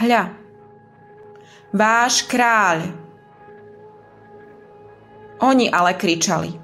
Hľa, 0.00 0.32
váš 1.76 2.24
kráľ. 2.24 2.88
Oni 5.44 5.68
ale 5.68 5.92
kričali. 5.92 6.56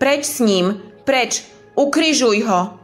Preč 0.00 0.24
s 0.24 0.40
ním, 0.40 0.80
preč, 1.04 1.44
ukrižuj 1.76 2.48
ho. 2.48 2.80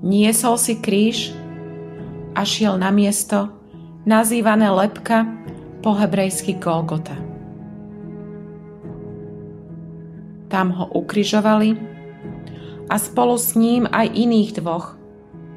Niesol 0.00 0.56
si 0.56 0.80
kríž 0.80 1.32
a 2.32 2.44
šiel 2.44 2.80
na 2.80 2.88
miesto, 2.92 3.52
nazývané 4.08 4.72
lepka 4.72 5.28
po 5.80 5.96
hebrejsky 5.96 6.56
Golgota. 6.56 7.16
Tam 10.50 10.74
ho 10.74 10.90
ukrižovali 10.98 11.78
a 12.90 12.98
spolu 12.98 13.38
s 13.38 13.54
ním 13.54 13.86
aj 13.86 14.10
iných 14.10 14.50
dvoch, 14.58 14.98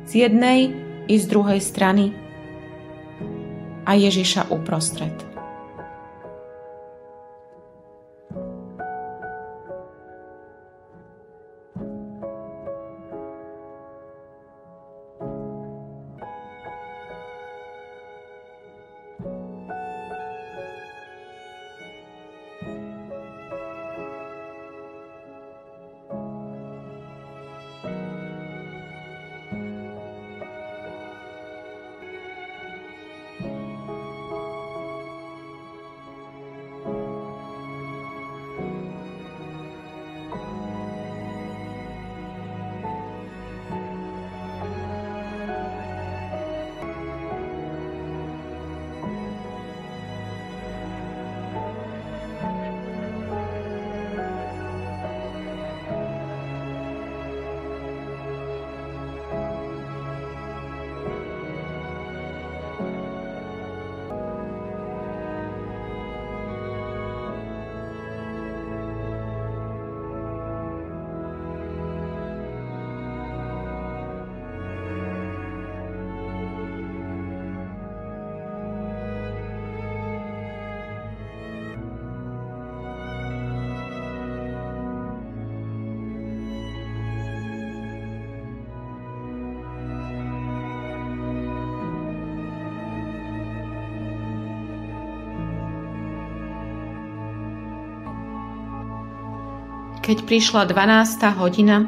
z 0.06 0.30
jednej 0.30 0.70
i 1.10 1.16
z 1.18 1.26
druhej 1.26 1.60
strany 1.60 2.14
a 3.84 3.98
Ježiša 3.98 4.54
uprostred. 4.54 5.33
Keď 100.04 100.28
prišla 100.28 100.68
12. 100.68 101.16
hodina, 101.40 101.88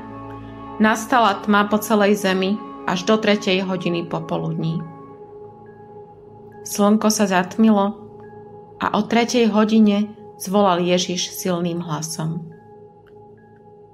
nastala 0.79 1.35
tma 1.43 1.67
po 1.67 1.75
celej 1.83 2.23
zemi 2.23 2.55
až 2.87 3.03
do 3.03 3.19
3. 3.19 3.59
hodiny 3.67 4.07
popoludní. 4.07 4.79
Slnko 6.63 7.11
sa 7.11 7.27
zatmilo 7.27 7.99
a 8.79 8.85
o 8.95 9.03
3. 9.03 9.51
hodine 9.51 10.15
zvolal 10.39 10.79
Ježiš 10.79 11.35
silným 11.35 11.83
hlasom. 11.83 12.47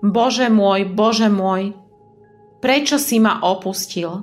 Bože 0.06 0.54
môj, 0.54 0.86
Bože 0.86 1.26
môj, 1.26 1.74
prečo 2.62 3.02
si 3.02 3.18
ma 3.18 3.42
opustil? 3.42 4.22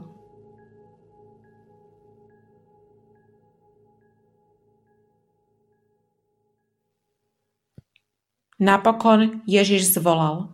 Napokon 8.59 9.47
Ježiš 9.47 9.95
zvolal. 9.95 10.51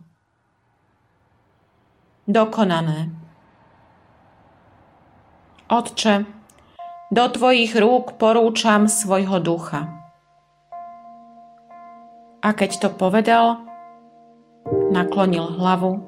Dokonané. 2.29 3.09
Otče, 5.65 6.29
do 7.09 7.25
Tvojich 7.25 7.73
rúk 7.73 8.21
porúčam 8.21 8.85
svojho 8.85 9.41
ducha. 9.41 9.89
A 12.45 12.53
keď 12.53 12.85
to 12.85 12.89
povedal, 12.93 13.65
naklonil 14.93 15.57
hlavu 15.57 16.05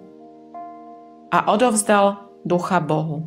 a 1.34 1.50
odovzdal 1.50 2.30
ducha 2.46 2.78
Bohu. 2.78 3.26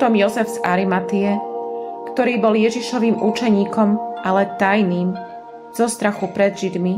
Potom 0.00 0.16
Jozef 0.16 0.48
z 0.48 0.64
Arimatie, 0.64 1.36
ktorý 2.16 2.40
bol 2.40 2.56
Ježišovým 2.56 3.20
učeníkom, 3.20 4.00
ale 4.24 4.48
tajným, 4.56 5.12
zo 5.76 5.92
strachu 5.92 6.24
pred 6.32 6.56
Židmi, 6.56 6.96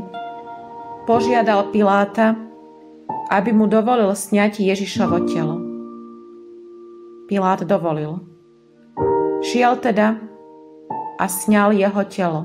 požiadal 1.02 1.74
Piláta, 1.74 2.38
aby 3.26 3.50
mu 3.50 3.66
dovolil 3.66 4.06
sňať 4.14 4.62
Ježišovo 4.62 5.18
telo. 5.26 5.58
Pilát 7.26 7.66
dovolil. 7.66 8.22
Šiel 9.50 9.82
teda 9.82 10.22
a 11.18 11.26
sňal 11.26 11.74
jeho 11.74 12.02
telo. 12.06 12.40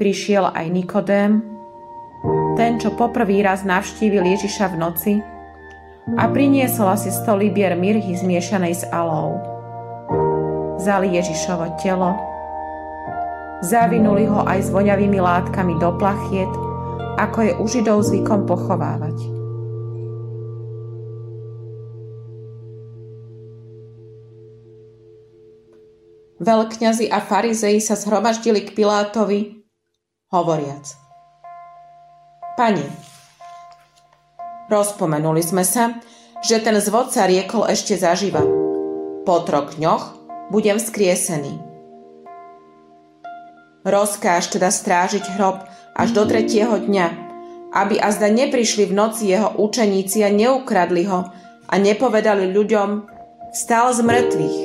Prišiel 0.00 0.48
aj 0.48 0.64
Nikodém, 0.72 1.44
ten, 2.56 2.80
čo 2.80 2.96
poprvý 2.96 3.44
raz 3.44 3.68
navštívil 3.68 4.24
Ježiša 4.24 4.72
v 4.72 4.76
noci 4.80 5.12
a 6.16 6.24
priniesol 6.30 6.90
asi 6.90 7.12
100 7.12 7.36
libier 7.38 7.76
mirhy 7.78 8.16
zmiešanej 8.16 8.74
s 8.80 8.84
alou. 8.90 9.38
Zali 10.80 11.14
Ježišovo 11.14 11.76
telo, 11.78 12.16
zavinuli 13.60 14.24
ho 14.24 14.42
aj 14.48 14.64
s 14.64 14.68
voňavými 14.72 15.20
látkami 15.20 15.76
do 15.76 15.92
plachiet, 16.00 16.48
ako 17.20 17.38
je 17.44 17.52
u 17.60 17.64
Židov 17.68 17.98
zvykom 18.08 18.48
pochovávať. 18.48 19.40
Veľkňazi 26.40 27.12
a 27.12 27.20
farizei 27.20 27.84
sa 27.84 28.00
zhromaždili 28.00 28.64
k 28.64 28.72
Pilátovi, 28.72 29.60
hovoriac. 30.32 30.88
Pane, 32.56 33.09
Rozpomenuli 34.70 35.42
sme 35.42 35.66
sa, 35.66 35.98
že 36.46 36.62
ten 36.62 36.78
zvodca 36.78 37.26
riekol 37.26 37.66
ešte 37.66 37.98
zaživa. 37.98 38.38
Po 39.26 39.42
troch 39.42 39.74
dňoch 39.74 40.04
budem 40.54 40.78
skriesený. 40.78 41.58
Rozkáž 43.82 44.54
teda 44.54 44.70
strážiť 44.70 45.26
hrob 45.34 45.66
až 45.98 46.14
do 46.14 46.22
tretieho 46.22 46.78
dňa, 46.78 47.06
aby 47.74 47.98
azda 47.98 48.30
neprišli 48.30 48.86
v 48.86 48.94
noci 48.94 49.34
jeho 49.34 49.50
učeníci 49.58 50.22
a 50.22 50.30
neukradli 50.30 51.02
ho 51.10 51.26
a 51.66 51.74
nepovedali 51.74 52.54
ľuďom, 52.54 53.10
stál 53.50 53.90
z 53.90 54.06
mŕtvych. 54.06 54.58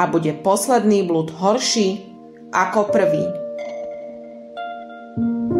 A 0.00 0.08
bude 0.08 0.32
posledný 0.40 1.04
blud 1.04 1.28
horší 1.36 2.00
ako 2.48 2.88
prvý. 2.88 3.28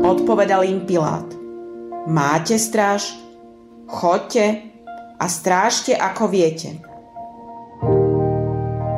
Odpovedal 0.01 0.65
im 0.65 0.89
Pilát. 0.89 1.42
Máte 2.07 2.59
stráž? 2.59 3.15
Chodte 3.87 4.59
a 5.21 5.25
strážte 5.29 5.95
ako 5.95 6.27
viete. 6.27 6.75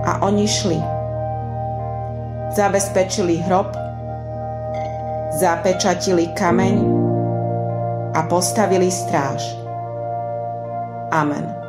A 0.05 0.25
oni 0.25 0.49
šli. 0.49 0.81
Zabezpečili 2.55 3.37
hrob, 3.45 3.75
zapečatili 5.37 6.31
kameň 6.39 6.77
a 8.15 8.21
postavili 8.31 8.89
stráž. 8.89 9.43
Amen. 11.11 11.64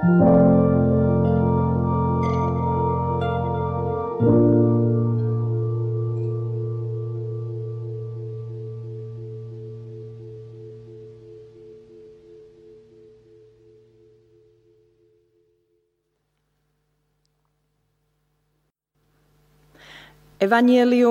Evanielium 0.00 0.16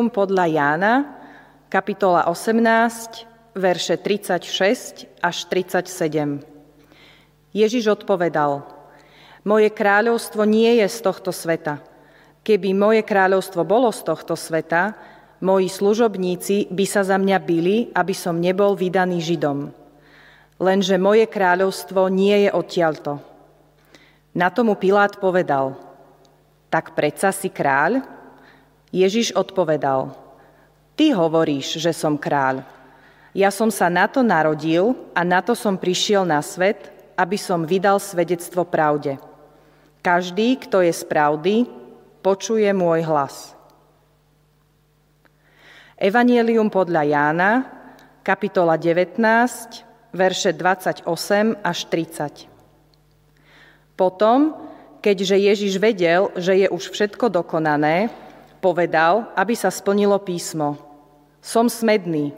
podľa 0.09 0.49
Jána, 0.49 1.05
kapitola 1.69 2.25
18, 2.25 3.53
verše 3.53 4.01
36 4.01 5.05
až 5.21 5.37
37. 5.45 6.41
Ježiš 7.53 7.93
odpovedal– 7.93 8.65
moje 9.49 9.73
kráľovstvo 9.73 10.45
nie 10.45 10.77
je 10.77 10.85
z 10.85 10.99
tohto 11.01 11.33
sveta. 11.33 11.81
Keby 12.45 12.77
moje 12.77 13.01
kráľovstvo 13.01 13.65
bolo 13.65 13.89
z 13.89 14.05
tohto 14.05 14.37
sveta, 14.37 14.93
moji 15.41 15.65
služobníci 15.65 16.69
by 16.69 16.85
sa 16.85 17.01
za 17.01 17.17
mňa 17.17 17.37
bili, 17.41 17.89
aby 17.97 18.13
som 18.13 18.37
nebol 18.37 18.77
vydaný 18.77 19.17
Židom. 19.25 19.73
Lenže 20.61 21.01
moje 21.01 21.25
kráľovstvo 21.25 22.13
nie 22.13 22.45
je 22.45 22.49
odtiaľto. 22.53 23.17
Na 24.37 24.53
tomu 24.53 24.77
Pilát 24.77 25.17
povedal, 25.17 25.73
tak 26.69 26.93
predsa 26.93 27.33
si 27.33 27.49
kráľ? 27.49 28.05
Ježiš 28.93 29.33
odpovedal, 29.33 30.13
ty 30.93 31.09
hovoríš, 31.09 31.81
že 31.81 31.89
som 31.89 32.21
kráľ. 32.21 32.61
Ja 33.33 33.49
som 33.49 33.73
sa 33.73 33.89
na 33.89 34.05
to 34.05 34.21
narodil 34.21 34.93
a 35.17 35.25
na 35.25 35.41
to 35.41 35.57
som 35.57 35.77
prišiel 35.77 36.25
na 36.25 36.41
svet, 36.45 36.93
aby 37.17 37.37
som 37.37 37.65
vydal 37.65 37.97
svedectvo 37.97 38.65
pravde. 38.65 39.28
Každý, 39.99 40.55
kto 40.63 40.79
je 40.79 40.95
z 40.95 41.03
pravdy, 41.03 41.55
počuje 42.23 42.71
môj 42.71 43.03
hlas. 43.03 43.51
Evangelium 45.99 46.71
podľa 46.71 47.03
Jána, 47.03 47.51
kapitola 48.23 48.79
19, 48.79 49.19
verše 50.15 50.55
28 50.55 51.03
až 51.59 51.79
30. 51.91 52.47
Potom, 53.99 54.55
keďže 55.03 55.35
Ježiš 55.35 55.73
vedel, 55.75 56.31
že 56.39 56.55
je 56.55 56.67
už 56.71 56.95
všetko 56.95 57.27
dokonané, 57.27 58.07
povedal, 58.63 59.27
aby 59.35 59.51
sa 59.51 59.67
splnilo 59.67 60.15
písmo. 60.23 60.79
Som 61.43 61.67
smedný. 61.67 62.31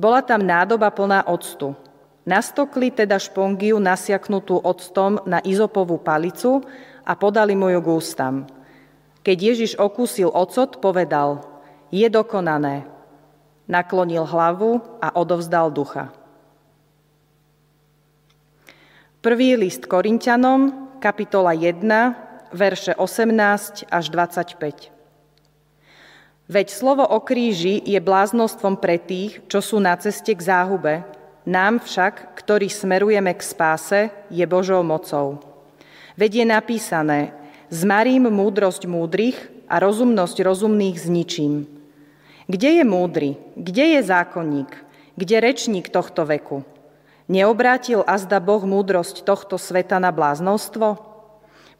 Bola 0.00 0.24
tam 0.24 0.40
nádoba 0.40 0.88
plná 0.88 1.28
octu. 1.28 1.76
Nastokli 2.22 2.94
teda 2.94 3.18
špongiu 3.18 3.82
nasiaknutú 3.82 4.62
octom 4.62 5.18
na 5.26 5.42
izopovú 5.42 5.98
palicu 5.98 6.62
a 7.02 7.18
podali 7.18 7.58
mu 7.58 7.66
ju 7.66 7.82
k 7.82 7.88
ústam. 7.90 8.34
Keď 9.26 9.36
Ježiš 9.38 9.72
okúsil 9.74 10.30
ocot, 10.30 10.78
povedal, 10.78 11.42
je 11.90 12.06
dokonané. 12.06 12.86
Naklonil 13.66 14.22
hlavu 14.22 14.78
a 15.02 15.14
odovzdal 15.18 15.74
ducha. 15.74 16.14
Prvý 19.22 19.54
list 19.54 19.86
Korintianom, 19.86 20.94
kapitola 20.98 21.54
1, 21.54 21.82
verše 22.54 22.94
18 22.98 23.86
až 23.86 24.04
25. 24.10 24.90
Veď 26.50 26.66
slovo 26.70 27.06
o 27.06 27.18
kríži 27.22 27.78
je 27.86 28.02
bláznostvom 28.02 28.78
pre 28.78 28.98
tých, 28.98 29.42
čo 29.46 29.62
sú 29.62 29.78
na 29.78 29.94
ceste 29.94 30.34
k 30.34 30.42
záhube, 30.42 31.06
nám 31.46 31.82
však, 31.82 32.38
ktorí 32.38 32.70
smerujeme 32.70 33.34
k 33.34 33.42
spáse, 33.42 34.00
je 34.30 34.44
Božou 34.46 34.82
mocou. 34.86 35.42
Veď 36.16 36.42
je 36.42 36.46
napísané, 36.46 37.20
zmarím 37.72 38.30
múdrosť 38.30 38.86
múdrych 38.86 39.38
a 39.66 39.80
rozumnosť 39.80 40.44
rozumných 40.44 40.96
zničím. 41.00 41.66
Kde 42.46 42.82
je 42.82 42.84
múdry? 42.84 43.30
Kde 43.56 43.96
je 43.96 44.00
zákonník? 44.02 44.70
Kde 45.16 45.36
rečník 45.40 45.88
tohto 45.88 46.26
veku? 46.28 46.64
Neobrátil 47.30 48.04
azda 48.04 48.42
Boh 48.42 48.60
múdrosť 48.66 49.24
tohto 49.24 49.56
sveta 49.56 49.96
na 50.02 50.10
bláznostvo? 50.12 51.11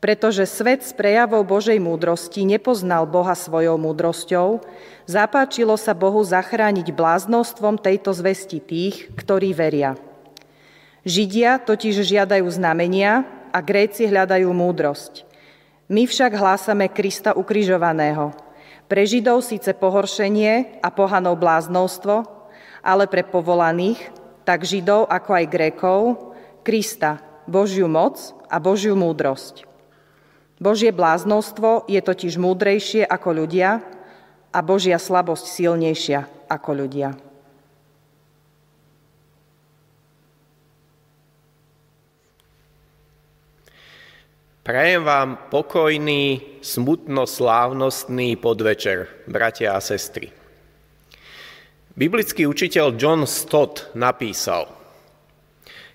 Pretože 0.02 0.50
svet 0.50 0.82
s 0.82 0.90
prejavou 0.90 1.46
Božej 1.46 1.78
múdrosti 1.78 2.42
nepoznal 2.42 3.06
Boha 3.06 3.38
svojou 3.38 3.78
múdrosťou, 3.78 4.58
zapáčilo 5.06 5.78
sa 5.78 5.94
Bohu 5.94 6.18
zachrániť 6.26 6.90
bláznostvom 6.90 7.78
tejto 7.78 8.10
zvesti 8.10 8.58
tých, 8.58 9.14
ktorí 9.14 9.54
veria. 9.54 9.94
Židia 11.06 11.62
totiž 11.62 12.02
žiadajú 12.02 12.50
znamenia 12.50 13.22
a 13.54 13.62
Gréci 13.62 14.10
hľadajú 14.10 14.50
múdrosť. 14.50 15.22
My 15.86 16.10
však 16.10 16.34
hlásame 16.34 16.90
Krista 16.90 17.38
ukrižovaného. 17.38 18.34
Pre 18.90 19.02
Židov 19.06 19.46
síce 19.46 19.70
pohoršenie 19.70 20.82
a 20.82 20.88
pohanov 20.90 21.38
bláznostvo, 21.38 22.26
ale 22.82 23.06
pre 23.06 23.22
povolaných, 23.22 24.10
tak 24.42 24.66
Židov 24.66 25.06
ako 25.06 25.30
aj 25.30 25.44
Grékov, 25.46 26.00
Krista, 26.66 27.22
Božiu 27.46 27.86
moc 27.86 28.18
a 28.50 28.58
Božiu 28.58 28.98
múdrosť. 28.98 29.71
Božie 30.62 30.94
bláznostvo 30.94 31.90
je 31.90 31.98
totiž 31.98 32.38
múdrejšie 32.38 33.02
ako 33.02 33.34
ľudia 33.34 33.82
a 34.54 34.58
Božia 34.62 34.94
slabosť 34.94 35.50
silnejšia 35.50 36.46
ako 36.46 36.70
ľudia. 36.86 37.18
Prajem 44.62 45.02
vám 45.02 45.50
pokojný, 45.50 46.54
smutno-slávnostný 46.62 48.38
podvečer, 48.38 49.26
bratia 49.26 49.74
a 49.74 49.82
sestry. 49.82 50.30
Biblický 51.98 52.46
učiteľ 52.46 52.94
John 52.94 53.26
Stott 53.26 53.90
napísal, 53.98 54.70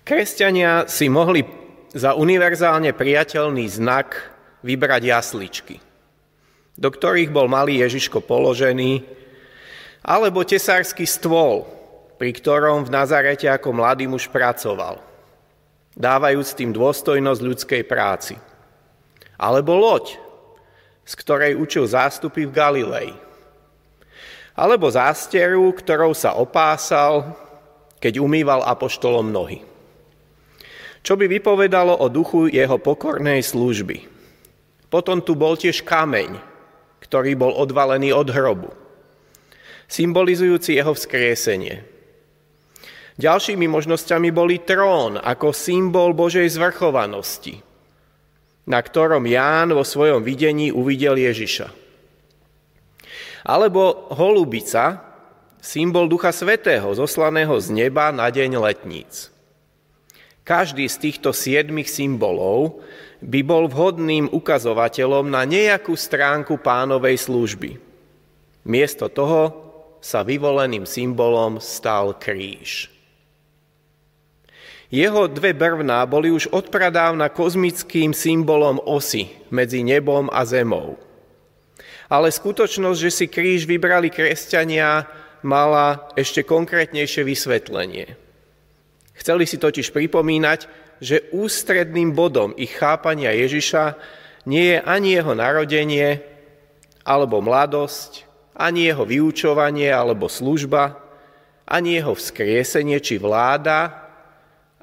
Kresťania 0.04 0.84
si 0.84 1.08
mohli 1.08 1.40
za 1.96 2.12
univerzálne 2.12 2.92
priateľný 2.92 3.64
znak 3.72 4.36
vybrať 4.62 5.02
jasličky, 5.08 5.76
do 6.74 6.88
ktorých 6.90 7.30
bol 7.30 7.46
malý 7.46 7.82
Ježiško 7.82 8.22
položený, 8.22 9.04
alebo 10.02 10.46
tesársky 10.46 11.04
stôl, 11.04 11.66
pri 12.16 12.34
ktorom 12.34 12.86
v 12.86 12.94
Nazarete 12.94 13.46
ako 13.46 13.74
mladý 13.74 14.10
muž 14.10 14.26
pracoval, 14.30 14.98
dávajúc 15.94 16.54
tým 16.54 16.70
dôstojnosť 16.74 17.40
ľudskej 17.42 17.82
práci– 17.86 18.34
alebo 19.38 19.78
loď, 19.78 20.18
z 21.06 21.12
ktorej 21.14 21.54
učil 21.54 21.86
zástupy 21.86 22.44
v 22.44 22.52
Galilei. 22.52 23.10
Alebo 24.58 24.90
zásteru, 24.90 25.70
ktorou 25.70 26.10
sa 26.18 26.34
opásal, 26.34 27.38
keď 28.02 28.18
umýval 28.18 28.66
apoštolom 28.66 29.30
nohy. 29.30 29.62
Čo 31.06 31.14
by 31.14 31.30
vypovedalo 31.30 31.94
o 31.94 32.10
duchu 32.10 32.50
jeho 32.50 32.74
pokornej 32.82 33.38
služby. 33.46 34.17
Potom 34.88 35.20
tu 35.20 35.36
bol 35.36 35.56
tiež 35.56 35.84
kameň, 35.84 36.40
ktorý 37.04 37.36
bol 37.36 37.52
odvalený 37.52 38.12
od 38.16 38.28
hrobu, 38.32 38.72
symbolizujúci 39.88 40.76
jeho 40.76 40.96
vzkriesenie. 40.96 41.84
Ďalšími 43.18 43.66
možnosťami 43.68 44.28
boli 44.32 44.62
trón 44.62 45.20
ako 45.20 45.52
symbol 45.52 46.16
Božej 46.16 46.48
zvrchovanosti– 46.48 47.60
na 48.68 48.84
ktorom 48.84 49.24
Ján 49.24 49.72
vo 49.72 49.80
svojom 49.80 50.20
videní 50.20 50.68
uvidel 50.68 51.16
Ježiša. 51.16 51.72
Alebo 53.48 54.12
holubica, 54.12 55.00
symbol 55.56 56.04
Ducha 56.04 56.36
Svetého, 56.36 56.92
zoslaného 56.92 57.56
z 57.56 57.72
neba 57.72 58.12
na 58.12 58.28
deň 58.28 58.60
letníc. 58.60 59.32
Každý 60.44 60.84
z 60.84 60.96
týchto 61.00 61.32
siedmých 61.32 61.88
symbolov 61.88 62.84
by 63.18 63.40
bol 63.42 63.66
vhodným 63.66 64.30
ukazovateľom 64.30 65.26
na 65.26 65.42
nejakú 65.42 65.98
stránku 65.98 66.62
pánovej 66.62 67.18
služby. 67.26 67.70
Miesto 68.68 69.10
toho 69.10 69.68
sa 69.98 70.22
vyvoleným 70.22 70.86
symbolom 70.86 71.58
stal 71.58 72.14
kríž. 72.14 72.92
Jeho 74.88 75.28
dve 75.28 75.52
brvná 75.52 76.08
boli 76.08 76.32
už 76.32 76.48
odpradávna 76.48 77.28
kozmickým 77.28 78.16
symbolom 78.16 78.80
osy 78.80 79.28
medzi 79.52 79.84
nebom 79.84 80.32
a 80.32 80.48
zemou. 80.48 80.96
Ale 82.08 82.32
skutočnosť, 82.32 82.98
že 82.98 83.10
si 83.12 83.26
kríž 83.28 83.68
vybrali 83.68 84.08
kresťania, 84.08 85.04
mala 85.44 86.08
ešte 86.16 86.40
konkrétnejšie 86.40 87.20
vysvetlenie. 87.20 88.16
Chceli 89.12 89.44
si 89.44 89.60
totiž 89.60 89.92
pripomínať, 89.92 90.87
že 90.98 91.30
ústredným 91.30 92.14
bodom 92.14 92.54
ich 92.58 92.74
chápania 92.74 93.34
Ježiša 93.34 93.98
nie 94.48 94.74
je 94.74 94.78
ani 94.82 95.18
jeho 95.18 95.32
narodenie, 95.34 96.22
alebo 97.08 97.40
mladosť, 97.40 98.28
ani 98.58 98.90
jeho 98.92 99.08
vyučovanie 99.08 99.88
alebo 99.88 100.28
služba, 100.28 100.98
ani 101.64 101.96
jeho 101.96 102.12
vzkriesenie 102.12 103.00
či 103.00 103.16
vláda, 103.16 104.08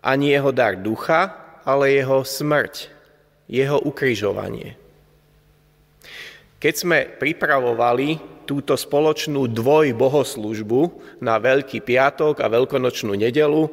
ani 0.01 0.33
jeho 0.33 0.49
dar 0.49 0.77
ducha, 0.79 1.33
ale 1.65 1.93
jeho 1.93 2.25
smrť, 2.25 2.89
jeho 3.49 3.77
ukrižovanie. 3.81 4.77
Keď 6.61 6.73
sme 6.73 7.05
pripravovali 7.05 8.41
túto 8.45 8.77
spoločnú 8.77 9.49
dvojbohoslužbu 9.49 10.81
na 11.21 11.41
Veľký 11.41 11.81
piatok 11.81 12.41
a 12.41 12.49
Veľkonočnú 12.49 13.17
nedelu, 13.17 13.69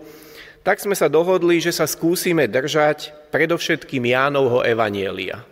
tak 0.63 0.79
sme 0.79 0.95
sa 0.95 1.11
dohodli, 1.11 1.59
že 1.59 1.75
sa 1.75 1.91
skúsime 1.91 2.47
držať 2.47 3.31
predovšetkým 3.35 4.07
Jánovho 4.07 4.63
evanielia. 4.63 5.43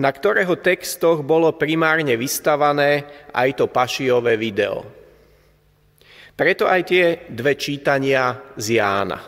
na 0.00 0.10
ktorého 0.10 0.56
textoch 0.56 1.20
bolo 1.20 1.52
primárne 1.52 2.16
vystavané 2.16 3.04
aj 3.30 3.60
to 3.60 3.66
pašiové 3.68 4.40
video. 4.40 4.82
Preto 6.32 6.64
aj 6.64 6.80
tie 6.88 7.04
dve 7.28 7.54
čítania 7.60 8.40
z 8.56 8.80
Jána. 8.80 9.20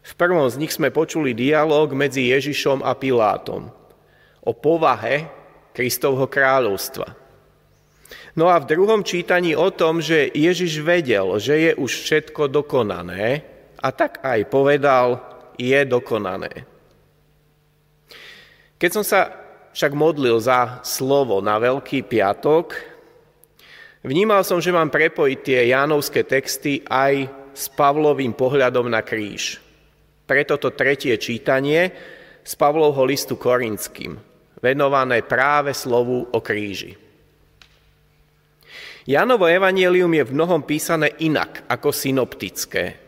V 0.00 0.12
prvom 0.14 0.44
z 0.46 0.60
nich 0.60 0.76
sme 0.76 0.92
počuli 0.92 1.32
dialog 1.32 1.96
medzi 1.96 2.30
Ježišom 2.30 2.84
a 2.84 2.92
Pilátom 2.94 3.72
o 4.40 4.52
povahe 4.56 5.28
Kristovho 5.72 6.28
kráľovstva. 6.28 7.16
No 8.38 8.46
a 8.46 8.62
v 8.62 8.70
druhom 8.70 9.02
čítaní 9.02 9.58
o 9.58 9.74
tom, 9.74 9.98
že 9.98 10.30
Ježiš 10.30 10.82
vedel, 10.86 11.26
že 11.42 11.54
je 11.58 11.72
už 11.74 11.90
všetko 11.90 12.46
dokonané 12.46 13.42
a 13.82 13.88
tak 13.90 14.22
aj 14.22 14.46
povedal, 14.46 15.18
je 15.58 15.80
dokonané. 15.82 16.64
Keď 18.80 18.90
som 18.90 19.04
sa 19.04 19.34
však 19.74 19.92
modlil 19.92 20.38
za 20.40 20.80
slovo 20.86 21.42
na 21.44 21.58
Veľký 21.60 22.06
piatok, 22.06 22.78
vnímal 24.06 24.46
som, 24.46 24.62
že 24.62 24.72
mám 24.72 24.88
prepojiť 24.88 25.38
tie 25.42 25.60
Jánovské 25.74 26.24
texty 26.24 26.80
aj 26.86 27.28
s 27.52 27.68
Pavlovým 27.68 28.32
pohľadom 28.32 28.88
na 28.88 29.02
kríž. 29.04 29.60
Preto 30.24 30.56
to 30.56 30.70
tretie 30.70 31.18
čítanie 31.18 31.90
z 32.46 32.52
Pavlovho 32.54 33.02
listu 33.04 33.34
Korinským, 33.34 34.16
venované 34.62 35.26
práve 35.26 35.74
slovu 35.74 36.30
o 36.30 36.38
kríži. 36.40 37.09
Jánovo 39.08 39.48
evanielium 39.48 40.12
je 40.12 40.24
v 40.28 40.34
mnohom 40.36 40.60
písané 40.60 41.16
inak 41.24 41.64
ako 41.68 41.88
synoptické. 41.88 43.00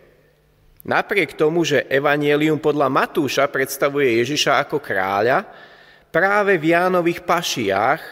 Napriek 0.83 1.37
tomu, 1.37 1.63
že 1.63 1.87
evanielium 1.87 2.59
podľa 2.59 2.89
Matúša 2.89 3.47
predstavuje 3.53 4.19
Ježiša 4.19 4.67
ako 4.67 4.81
kráľa, 4.83 5.47
práve 6.11 6.59
v 6.59 6.75
Jánových 6.75 7.23
pašiách 7.23 8.03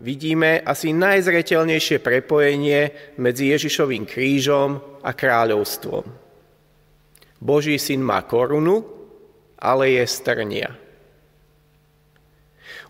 vidíme 0.00 0.64
asi 0.64 0.90
najzretelnejšie 0.96 2.02
prepojenie 2.02 3.14
medzi 3.20 3.52
Ježišovým 3.52 4.08
krížom 4.08 5.00
a 5.04 5.12
kráľovstvom. 5.14 6.04
Boží 7.36 7.76
syn 7.76 8.00
má 8.00 8.24
korunu, 8.24 8.82
ale 9.60 10.00
je 10.00 10.04
strnia. 10.08 10.72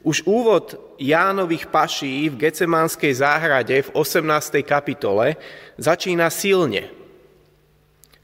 Už 0.06 0.22
úvod 0.22 0.85
Jánových 0.96 1.68
paší 1.68 2.32
v 2.32 2.48
Gecemánskej 2.48 3.12
záhrade 3.20 3.84
v 3.84 3.90
18. 3.92 4.64
kapitole 4.64 5.36
začína 5.76 6.32
silne. 6.32 6.88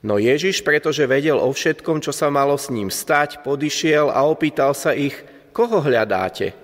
No 0.02 0.18
Ježiš, 0.18 0.66
pretože 0.66 1.06
vedel 1.06 1.38
o 1.38 1.52
všetkom, 1.52 2.02
čo 2.02 2.10
sa 2.10 2.32
malo 2.32 2.58
s 2.58 2.72
ním 2.72 2.90
stať, 2.90 3.44
podišiel 3.46 4.10
a 4.10 4.26
opýtal 4.26 4.74
sa 4.74 4.96
ich, 4.96 5.14
koho 5.54 5.78
hľadáte? 5.78 6.56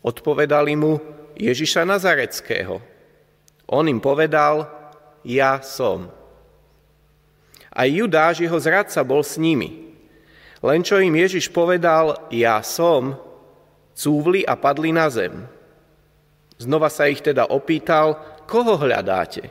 Odpovedali 0.00 0.72
mu 0.78 0.96
Ježiša 1.36 1.84
Nazareckého. 1.84 2.80
On 3.68 3.84
im 3.84 4.00
povedal, 4.00 4.64
ja 5.26 5.60
som. 5.60 6.08
A 7.68 7.84
Judáš, 7.84 8.40
jeho 8.40 8.56
zradca, 8.56 9.04
bol 9.04 9.20
s 9.20 9.36
nimi. 9.36 9.92
Len 10.64 10.80
čo 10.80 10.96
im 10.98 11.12
Ježiš 11.12 11.52
povedal, 11.52 12.16
ja 12.32 12.64
som, 12.64 13.16
cúvli 13.94 14.44
a 14.46 14.56
padli 14.56 14.90
na 14.94 15.10
zem. 15.10 15.46
Znova 16.60 16.92
sa 16.92 17.08
ich 17.08 17.24
teda 17.24 17.48
opýtal, 17.48 18.20
koho 18.44 18.76
hľadáte? 18.76 19.48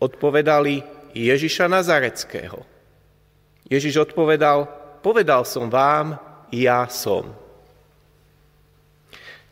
Odpovedali 0.00 0.80
Ježiša 1.12 1.68
Nazareckého. 1.68 2.64
Ježiš 3.68 4.08
odpovedal, 4.08 4.64
povedal 5.04 5.44
som 5.44 5.68
vám, 5.68 6.16
ja 6.48 6.88
som. 6.88 7.36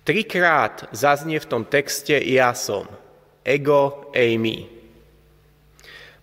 Trikrát 0.07 0.89
zaznie 0.95 1.37
v 1.43 1.51
tom 1.51 1.63
texte 1.67 2.17
ja 2.17 2.55
som. 2.57 2.89
Ego, 3.45 4.09
eimi. 4.15 4.71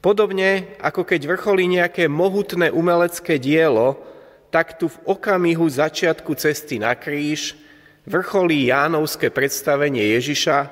Podobne 0.04 0.76
ako 0.84 1.08
keď 1.08 1.22
vrcholí 1.28 1.68
nejaké 1.68 2.12
mohutné 2.12 2.72
umelecké 2.72 3.40
dielo, 3.40 4.00
tak 4.52 4.76
tu 4.76 4.92
v 4.92 4.98
okamihu 5.08 5.64
začiatku 5.68 6.36
cesty 6.36 6.80
na 6.80 6.96
kríž 6.96 7.56
vrcholí 8.04 8.68
Jánovské 8.68 9.32
predstavenie 9.32 10.16
Ježiša 10.20 10.72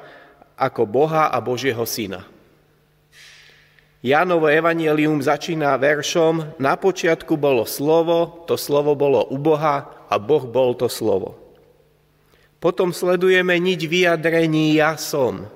ako 0.60 0.86
Boha 0.86 1.32
a 1.32 1.38
Božieho 1.40 1.84
syna. 1.88 2.28
Jánovo 4.02 4.50
evanielium 4.50 5.22
začína 5.22 5.78
veršom 5.78 6.58
Na 6.58 6.74
počiatku 6.74 7.38
bolo 7.38 7.70
slovo, 7.70 8.46
to 8.50 8.58
slovo 8.58 8.98
bolo 8.98 9.30
u 9.30 9.38
Boha 9.38 9.94
a 10.10 10.16
Boh 10.18 10.42
bol 10.50 10.74
to 10.74 10.90
slovo. 10.90 11.38
Potom 12.58 12.94
sledujeme 12.94 13.58
niť 13.58 13.82
vyjadrení 13.90 14.78
ja 14.78 14.98
som, 14.98 15.50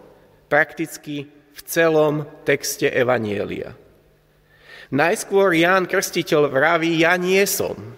prakticky 0.49 1.30
v 1.30 1.59
celom 1.65 2.26
texte 2.45 2.89
Evanielia. 2.89 3.78
Najskôr 4.93 5.53
Ján 5.57 5.89
Krstiteľ 5.89 6.49
vraví, 6.49 7.01
ja 7.01 7.17
nie 7.17 7.41
som, 7.49 7.97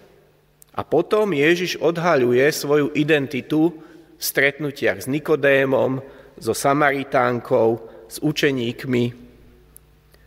a 0.78 0.86
potom 0.86 1.34
Ježiš 1.34 1.82
odhaľuje 1.82 2.46
svoju 2.54 2.94
identitu 2.94 3.74
v 3.74 4.22
stretnutiach 4.22 5.02
s 5.02 5.10
Nikodémom, 5.10 6.06
so 6.38 6.54
Samaritánkou, 6.54 7.82
s 8.06 8.22
učeníkmi. 8.22 9.10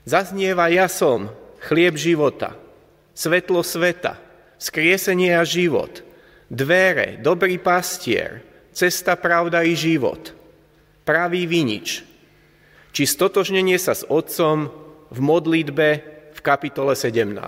Zaznieva 0.02 0.66
ja 0.66 0.90
som, 0.90 1.30
chlieb 1.62 1.94
života, 1.94 2.58
svetlo 3.14 3.62
sveta, 3.62 4.18
skriesenie 4.58 5.38
a 5.38 5.46
život, 5.46 6.02
dvere, 6.50 7.22
dobrý 7.22 7.62
pastier, 7.62 8.42
cesta, 8.74 9.14
pravda 9.14 9.62
i 9.62 9.78
život, 9.78 10.34
pravý 11.06 11.46
vinič, 11.46 12.02
či 12.90 13.06
stotožnenie 13.06 13.78
sa 13.78 13.94
s 13.94 14.02
Otcom 14.02 14.66
v 15.14 15.18
modlitbe 15.22 15.88
v 16.34 16.40
kapitole 16.42 16.98
17. 16.98 17.38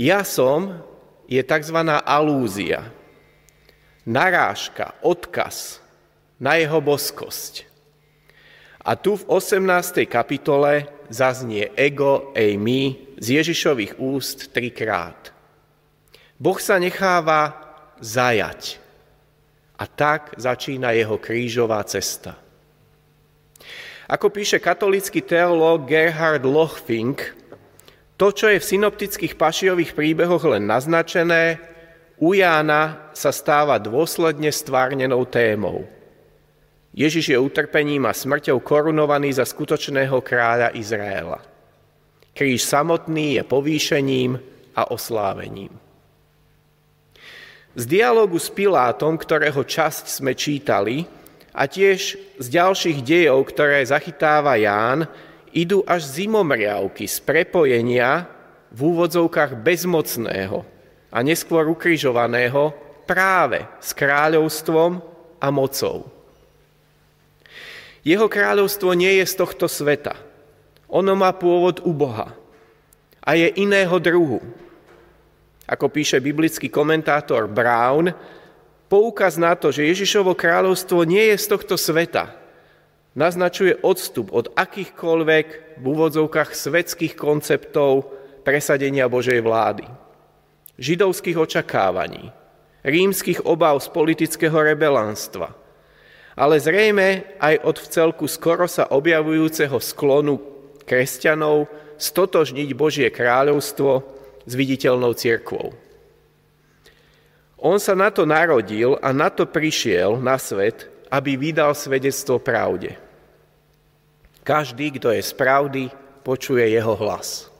Ja 0.00 0.24
som 0.24 0.80
je 1.30 1.38
tzv. 1.38 1.78
alúzia, 2.02 2.90
narážka, 4.02 4.98
odkaz 5.06 5.78
na 6.42 6.58
jeho 6.58 6.82
boskosť. 6.82 7.70
A 8.82 8.98
tu 8.98 9.14
v 9.14 9.28
18. 9.30 10.10
kapitole 10.10 10.90
zaznie 11.06 11.70
ego, 11.78 12.34
ej 12.34 12.58
my 12.58 13.14
z 13.20 13.26
Ježišových 13.38 14.02
úst 14.02 14.50
trikrát. 14.50 15.30
Boh 16.40 16.56
sa 16.58 16.80
necháva 16.80 17.54
zajať. 18.00 18.80
A 19.76 19.84
tak 19.84 20.34
začína 20.40 20.96
jeho 20.96 21.20
krížová 21.20 21.84
cesta. 21.84 22.36
Ako 24.10 24.32
píše 24.32 24.58
katolický 24.58 25.22
teológ 25.22 25.86
Gerhard 25.86 26.42
Lochfink, 26.42 27.36
to, 28.20 28.28
čo 28.36 28.52
je 28.52 28.60
v 28.60 28.68
synoptických 28.76 29.40
pašiových 29.40 29.96
príbehoch 29.96 30.44
len 30.44 30.68
naznačené, 30.68 31.56
u 32.20 32.36
Jána 32.36 33.08
sa 33.16 33.32
stáva 33.32 33.80
dôsledne 33.80 34.52
stvárnenou 34.52 35.24
témou. 35.24 35.88
Ježiš 36.92 37.32
je 37.32 37.38
utrpením 37.40 38.04
a 38.04 38.12
smrťou 38.12 38.60
korunovaný 38.60 39.32
za 39.32 39.48
skutočného 39.48 40.20
kráľa 40.20 40.76
Izraela. 40.76 41.40
Kríž 42.36 42.60
samotný 42.68 43.40
je 43.40 43.42
povýšením 43.48 44.36
a 44.76 44.92
oslávením. 44.92 45.72
Z 47.72 47.88
dialogu 47.88 48.36
s 48.36 48.52
Pilátom, 48.52 49.16
ktorého 49.16 49.64
časť 49.64 50.20
sme 50.20 50.36
čítali, 50.36 51.08
a 51.56 51.66
tiež 51.66 52.20
z 52.38 52.46
ďalších 52.46 53.00
dejov, 53.00 53.48
ktoré 53.48 53.82
zachytáva 53.82 54.54
Ján, 54.60 55.08
idú 55.52 55.82
až 55.86 56.06
zimomriavky 56.06 57.06
z 57.06 57.16
prepojenia 57.22 58.26
v 58.70 58.80
úvodzovkách 58.94 59.58
bezmocného 59.58 60.62
a 61.10 61.18
neskôr 61.26 61.66
ukrižovaného 61.66 62.70
práve 63.06 63.66
s 63.82 63.90
kráľovstvom 63.90 65.02
a 65.42 65.48
mocou. 65.50 66.06
Jeho 68.06 68.30
kráľovstvo 68.30 68.94
nie 68.96 69.20
je 69.20 69.26
z 69.28 69.34
tohto 69.36 69.66
sveta. 69.68 70.16
Ono 70.88 71.12
má 71.18 71.34
pôvod 71.36 71.82
u 71.84 71.92
Boha 71.92 72.32
a 73.20 73.30
je 73.36 73.52
iného 73.60 73.92
druhu. 74.00 74.40
Ako 75.68 75.86
píše 75.92 76.18
biblický 76.18 76.72
komentátor 76.72 77.46
Brown, 77.46 78.10
poukaz 78.90 79.38
na 79.38 79.54
to, 79.54 79.70
že 79.70 79.86
Ježišovo 79.86 80.34
kráľovstvo 80.34 81.04
nie 81.06 81.30
je 81.30 81.36
z 81.38 81.46
tohto 81.46 81.76
sveta, 81.76 82.39
naznačuje 83.14 83.78
odstup 83.82 84.30
od 84.30 84.54
akýchkoľvek 84.54 85.46
v 85.78 85.84
úvodzovkách 85.84 86.50
svetských 86.54 87.14
konceptov 87.18 88.06
presadenia 88.42 89.10
Božej 89.10 89.42
vlády, 89.42 89.86
židovských 90.78 91.36
očakávaní, 91.36 92.30
rímskych 92.86 93.44
obav 93.44 93.78
z 93.82 93.88
politického 93.92 94.56
rebelánstva, 94.56 95.52
ale 96.38 96.56
zrejme 96.56 97.36
aj 97.36 97.54
od 97.66 97.76
v 97.76 97.86
celku 97.92 98.24
skoro 98.30 98.64
sa 98.64 98.88
objavujúceho 98.88 99.76
sklonu 99.76 100.40
kresťanov 100.88 101.70
stotožniť 102.00 102.68
Božie 102.74 103.08
kráľovstvo 103.12 104.02
s 104.48 104.52
viditeľnou 104.56 105.12
cirkvou. 105.14 105.76
On 107.60 107.76
sa 107.76 107.92
na 107.92 108.08
to 108.08 108.24
narodil 108.24 108.96
a 109.04 109.12
na 109.12 109.28
to 109.28 109.44
prišiel 109.44 110.16
na 110.16 110.40
svet, 110.40 110.89
aby 111.10 111.34
vydal 111.34 111.74
svedectvo 111.74 112.38
pravde. 112.38 112.94
Každý, 114.46 114.96
kto 114.96 115.12
je 115.12 115.20
z 115.20 115.32
pravdy, 115.36 115.82
počuje 116.22 116.64
jeho 116.70 116.94
hlas. 116.96 117.50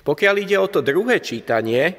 Pokiaľ 0.00 0.34
ide 0.40 0.56
o 0.56 0.66
to 0.66 0.80
druhé 0.80 1.20
čítanie, 1.20 1.92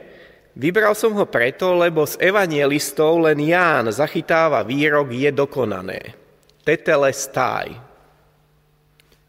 vybral 0.58 0.98
som 0.98 1.14
ho 1.14 1.30
preto, 1.30 1.78
lebo 1.78 2.04
z 2.04 2.18
evangelistov 2.20 3.22
len 3.22 3.40
Ján 3.40 3.94
zachytáva 3.94 4.66
výrok 4.66 5.14
je 5.14 5.30
dokonané. 5.30 6.18
Tetele 6.66 7.14
stáj. 7.14 7.78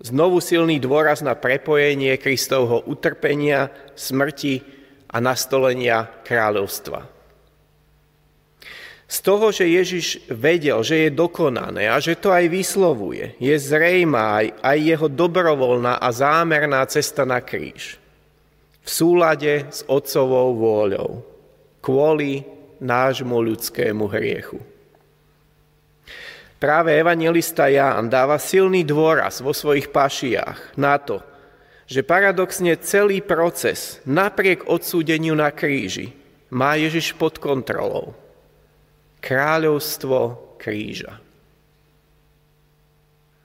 Znovu 0.02 0.42
silný 0.42 0.82
dôraz 0.82 1.22
na 1.22 1.38
prepojenie 1.38 2.18
Kristovho 2.18 2.82
utrpenia, 2.90 3.70
smrti 3.94 4.64
a 5.06 5.22
nastolenia 5.22 6.10
kráľovstva. 6.26 7.06
Z 9.12 9.20
toho, 9.28 9.52
že 9.52 9.68
Ježiš 9.68 10.24
vedel, 10.32 10.80
že 10.80 11.04
je 11.04 11.10
dokonané 11.12 11.84
a 11.84 12.00
že 12.00 12.16
to 12.16 12.32
aj 12.32 12.48
vyslovuje, 12.48 13.36
je 13.36 13.52
zrejmá 13.60 14.40
aj, 14.40 14.46
aj 14.64 14.78
jeho 14.80 15.06
dobrovoľná 15.12 16.00
a 16.00 16.08
zámerná 16.08 16.80
cesta 16.88 17.28
na 17.28 17.44
kríž. 17.44 18.00
V 18.80 18.88
súlade 18.88 19.68
s 19.68 19.84
Otcovou 19.84 20.56
vôľou, 20.56 21.20
kvôli 21.84 22.40
nášmu 22.80 23.36
ľudskému 23.36 24.08
hriechu. 24.08 24.56
Práve 26.56 26.96
evangelista 26.96 27.68
Ján 27.68 28.08
dáva 28.08 28.40
silný 28.40 28.80
dôraz 28.80 29.44
vo 29.44 29.52
svojich 29.52 29.92
pašiach 29.92 30.80
na 30.80 30.96
to, 30.96 31.20
že 31.84 32.00
paradoxne 32.00 32.80
celý 32.80 33.20
proces 33.20 34.00
napriek 34.08 34.72
odsúdeniu 34.72 35.36
na 35.36 35.52
kríži 35.52 36.16
má 36.48 36.80
Ježiš 36.80 37.12
pod 37.12 37.36
kontrolou 37.36 38.21
kráľovstvo 39.22 40.52
kríža. 40.58 41.22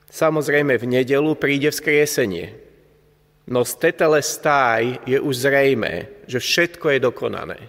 Samozrejme 0.09 0.82
v 0.82 0.89
nedelu 0.89 1.38
príde 1.38 1.69
vzkriesenie, 1.69 2.57
no 3.45 3.61
z 3.61 3.71
tetele 3.78 4.17
stáj 4.25 4.97
je 5.05 5.21
už 5.21 5.45
zrejme, 5.45 6.25
že 6.25 6.41
všetko 6.41 6.97
je 6.97 6.99
dokonané. 6.99 7.59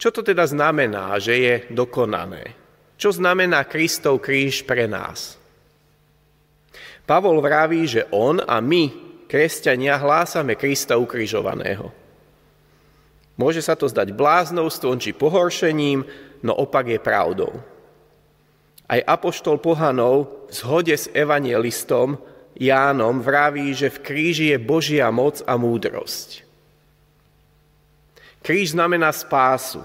Čo 0.00 0.08
to 0.08 0.24
teda 0.24 0.48
znamená, 0.48 1.20
že 1.20 1.36
je 1.36 1.54
dokonané? 1.68 2.56
Čo 2.96 3.12
znamená 3.12 3.68
Kristov 3.68 4.24
kríž 4.24 4.64
pre 4.64 4.88
nás? 4.88 5.36
Pavol 7.04 7.44
vraví, 7.44 7.84
že 7.84 8.08
on 8.08 8.40
a 8.40 8.64
my, 8.64 8.88
kresťania, 9.28 10.00
hlásame 10.00 10.56
Krista 10.56 10.96
ukrižovaného. 10.96 11.92
Môže 13.36 13.60
sa 13.60 13.76
to 13.76 13.88
zdať 13.88 14.16
bláznovstvom 14.16 14.96
či 15.00 15.12
pohoršením, 15.12 16.04
no 16.42 16.56
opak 16.56 16.88
je 16.88 17.00
pravdou. 17.00 17.52
Aj 18.90 19.00
apoštol 19.06 19.62
pohanov 19.62 20.50
v 20.50 20.52
zhode 20.52 20.96
s 20.96 21.06
evangelistom 21.14 22.18
Jánom 22.58 23.22
vraví, 23.22 23.70
že 23.72 23.88
v 23.88 24.02
kríži 24.02 24.46
je 24.52 24.58
Božia 24.58 25.08
moc 25.14 25.40
a 25.46 25.54
múdrosť. 25.54 26.42
Kríž 28.42 28.74
znamená 28.74 29.14
spásu, 29.14 29.80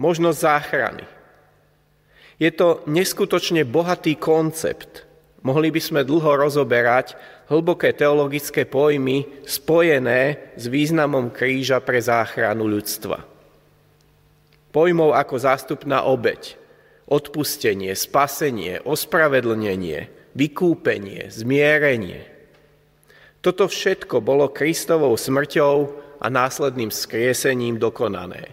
možnosť 0.00 0.38
záchrany. 0.40 1.04
Je 2.40 2.50
to 2.50 2.80
neskutočne 2.88 3.62
bohatý 3.68 4.16
koncept. 4.16 5.04
Mohli 5.44 5.70
by 5.70 5.80
sme 5.80 6.00
dlho 6.02 6.40
rozoberať 6.40 7.14
hlboké 7.46 7.94
teologické 7.94 8.66
pojmy 8.66 9.46
spojené 9.46 10.50
s 10.58 10.66
významom 10.66 11.30
kríža 11.30 11.78
pre 11.78 12.00
záchranu 12.02 12.66
ľudstva 12.66 13.35
pojmov 14.76 15.16
ako 15.16 15.40
zástupná 15.40 16.04
obeď, 16.04 16.60
odpustenie, 17.08 17.96
spasenie, 17.96 18.84
ospravedlnenie, 18.84 20.12
vykúpenie, 20.36 21.32
zmierenie. 21.32 22.28
Toto 23.40 23.72
všetko 23.72 24.20
bolo 24.20 24.52
Kristovou 24.52 25.16
smrťou 25.16 25.76
a 26.20 26.26
následným 26.28 26.92
skriesením 26.92 27.80
dokonané. 27.80 28.52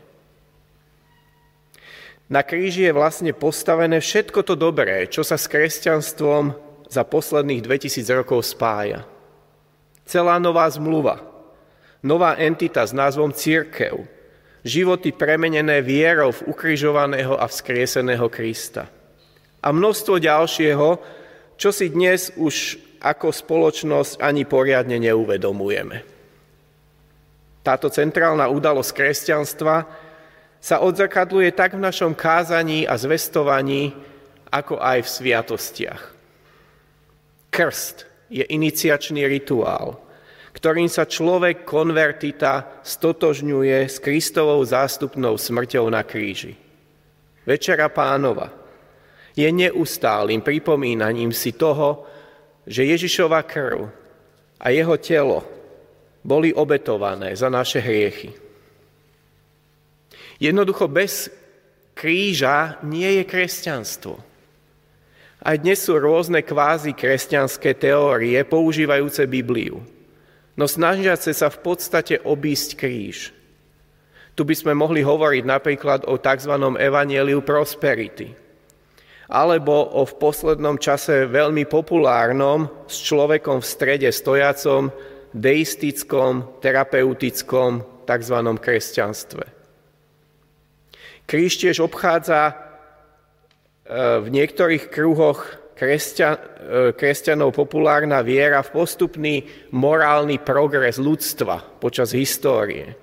Na 2.31 2.39
kríži 2.39 2.87
je 2.87 2.95
vlastne 2.95 3.35
postavené 3.35 3.99
všetko 3.99 4.47
to 4.47 4.55
dobré, 4.55 5.11
čo 5.11 5.27
sa 5.27 5.35
s 5.35 5.51
kresťanstvom 5.51 6.55
za 6.87 7.03
posledných 7.03 7.67
2000 7.67 7.99
rokov 8.23 8.47
spája. 8.47 9.03
Celá 10.07 10.39
nová 10.39 10.71
zmluva, 10.71 11.19
nová 11.99 12.39
entita 12.39 12.79
s 12.87 12.95
názvom 12.95 13.35
církev, 13.35 14.12
životy 14.63 15.11
premenené 15.11 15.83
vierou 15.83 16.31
v 16.31 16.55
ukrižovaného 16.55 17.35
a 17.35 17.45
vzkrieseného 17.47 18.31
Krista. 18.31 18.87
A 19.63 19.69
množstvo 19.71 20.19
ďalšieho, 20.19 20.87
čo 21.59 21.69
si 21.71 21.91
dnes 21.91 22.31
už 22.39 22.79
ako 23.03 23.35
spoločnosť 23.35 24.23
ani 24.23 24.47
poriadne 24.47 24.95
neuvedomujeme. 24.99 25.97
Táto 27.63 27.87
centrálna 27.87 28.51
udalosť 28.51 28.91
kresťanstva 28.91 29.75
sa 30.63 30.79
odzrkadluje 30.79 31.51
tak 31.51 31.75
v 31.75 31.83
našom 31.83 32.15
kázaní 32.15 32.87
a 32.87 32.95
zvestovaní, 32.95 33.91
ako 34.47 34.79
aj 34.79 35.03
v 35.03 35.09
sviatostiach. 35.11 36.03
Krst 37.51 38.07
je 38.31 38.43
iniciačný 38.47 39.27
rituál, 39.27 39.99
ktorým 40.63 40.87
sa 40.87 41.03
človek 41.03 41.67
konvertita 41.67 42.79
stotožňuje 42.87 43.83
s 43.83 43.99
Kristovou 43.99 44.63
zástupnou 44.63 45.35
smrťou 45.35 45.91
na 45.91 46.07
kríži. 46.07 46.55
Večera 47.43 47.91
pánova 47.91 48.47
je 49.35 49.43
neustálým 49.43 50.39
pripomínaním 50.39 51.35
si 51.35 51.51
toho, 51.51 52.07
že 52.63 52.87
Ježišova 52.87 53.43
krv 53.43 53.91
a 54.63 54.71
jeho 54.71 54.95
telo 55.03 55.43
boli 56.23 56.55
obetované 56.55 57.35
za 57.35 57.51
naše 57.51 57.83
hriechy. 57.83 58.31
Jednoducho 60.39 60.87
bez 60.87 61.27
kríža 61.91 62.79
nie 62.87 63.19
je 63.19 63.23
kresťanstvo. 63.27 64.15
Aj 65.43 65.59
dnes 65.59 65.83
sú 65.83 65.99
rôzne 65.99 66.39
kvázi 66.39 66.95
kresťanské 66.95 67.75
teórie 67.75 68.39
používajúce 68.47 69.27
Bibliu 69.27 69.91
no 70.57 70.65
snažiace 70.69 71.33
sa 71.33 71.47
v 71.49 71.61
podstate 71.61 72.21
obísť 72.21 72.69
kríž. 72.77 73.33
Tu 74.33 74.41
by 74.41 74.55
sme 74.57 74.73
mohli 74.73 75.05
hovoriť 75.05 75.43
napríklad 75.45 76.09
o 76.09 76.17
tzv. 76.17 76.53
evanieliu 76.81 77.45
prosperity, 77.45 78.33
alebo 79.29 79.93
o 79.93 80.05
v 80.05 80.13
poslednom 80.17 80.81
čase 80.81 81.29
veľmi 81.29 81.69
populárnom 81.69 82.89
s 82.89 82.97
človekom 83.05 83.61
v 83.61 83.69
strede 83.69 84.09
stojacom 84.09 84.89
deistickom, 85.33 86.61
terapeutickom 86.61 88.05
tzv. 88.05 88.37
kresťanstve. 88.57 89.45
Kríž 91.23 91.53
tiež 91.57 91.81
obchádza 91.81 92.51
e, 92.51 92.53
v 94.21 94.27
niektorých 94.29 94.91
kruhoch 94.91 95.62
kresťan, 95.73 96.35
e, 96.35 96.39
kresťanov 96.95 97.53
populárna 97.53 98.21
viera 98.21 98.61
v 98.61 98.73
postupný 98.73 99.35
morálny 99.73 100.39
progres 100.41 101.01
ľudstva 101.01 101.81
počas 101.81 102.13
histórie. 102.13 102.95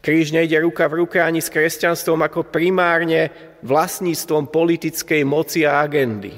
Kríž 0.00 0.32
nejde 0.32 0.56
ruka 0.64 0.88
v 0.88 1.04
ruke 1.04 1.20
ani 1.20 1.44
s 1.44 1.52
kresťanstvom 1.52 2.24
ako 2.24 2.48
primárne 2.48 3.28
vlastníctvom 3.60 4.48
politickej 4.48 5.22
moci 5.28 5.68
a 5.68 5.84
agendy. 5.84 6.32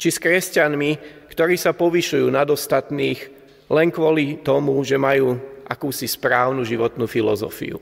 Či 0.00 0.08
s 0.08 0.18
kresťanmi, 0.18 0.90
ktorí 1.28 1.60
sa 1.60 1.76
povyšujú 1.76 2.24
nad 2.32 2.48
ostatných 2.48 3.20
len 3.68 3.92
kvôli 3.92 4.40
tomu, 4.40 4.80
že 4.80 4.96
majú 4.96 5.36
akúsi 5.68 6.08
správnu 6.08 6.64
životnú 6.64 7.04
filozofiu. 7.04 7.78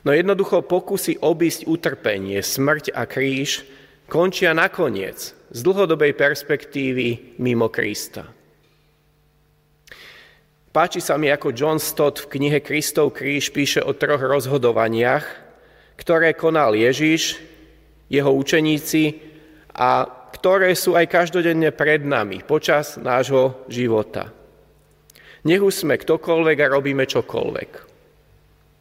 No 0.00 0.16
jednoducho 0.16 0.64
pokusy 0.64 1.20
obísť 1.20 1.68
utrpenie, 1.68 2.40
smrť 2.40 2.96
a 2.96 3.04
kríž 3.04 3.68
končia 4.10 4.50
nakoniec 4.50 5.38
z 5.54 5.58
dlhodobej 5.62 6.18
perspektívy 6.18 7.38
mimo 7.38 7.70
Krista. 7.70 8.26
Páči 10.70 10.98
sa 10.98 11.14
mi, 11.14 11.30
ako 11.30 11.54
John 11.54 11.78
Stott 11.78 12.26
v 12.26 12.30
knihe 12.38 12.58
Kristov 12.58 13.14
kríž 13.14 13.54
píše 13.54 13.82
o 13.82 13.94
troch 13.94 14.22
rozhodovaniach, 14.22 15.22
ktoré 15.94 16.34
konal 16.34 16.74
Ježiš, 16.74 17.38
jeho 18.10 18.34
učeníci 18.34 19.22
a 19.74 20.06
ktoré 20.34 20.74
sú 20.74 20.98
aj 20.98 21.06
každodenne 21.10 21.70
pred 21.70 22.02
nami 22.02 22.42
počas 22.42 22.98
nášho 22.98 23.62
života. 23.70 24.30
Nech 25.46 25.62
už 25.62 25.86
sme 25.86 25.98
ktokoľvek 25.98 26.58
a 26.66 26.70
robíme 26.70 27.06
čokoľvek. 27.06 27.70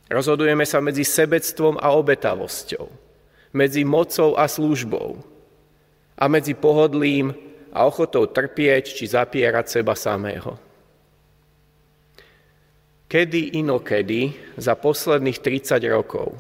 Rozhodujeme 0.10 0.66
sa 0.66 0.82
medzi 0.82 1.06
sebectvom 1.06 1.78
a 1.78 1.94
obetavosťou 1.94 3.09
medzi 3.54 3.82
mocou 3.82 4.38
a 4.38 4.46
službou 4.46 5.18
a 6.20 6.24
medzi 6.28 6.54
pohodlím 6.54 7.34
a 7.74 7.86
ochotou 7.86 8.26
trpieť 8.30 8.94
či 8.94 9.06
zapierať 9.10 9.66
seba 9.70 9.94
samého. 9.94 10.58
Kedy 13.10 13.58
inokedy 13.58 14.54
za 14.58 14.78
posledných 14.78 15.42
30 15.42 15.82
rokov 15.90 16.38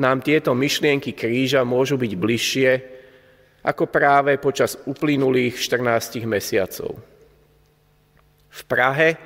nám 0.00 0.24
tieto 0.24 0.56
myšlienky 0.56 1.12
kríža 1.12 1.68
môžu 1.68 2.00
byť 2.00 2.12
bližšie 2.16 2.70
ako 3.62 3.84
práve 3.92 4.40
počas 4.40 4.80
uplynulých 4.88 5.60
14 5.60 6.24
mesiacov. 6.24 6.96
V 8.52 8.60
Prahe 8.64 9.20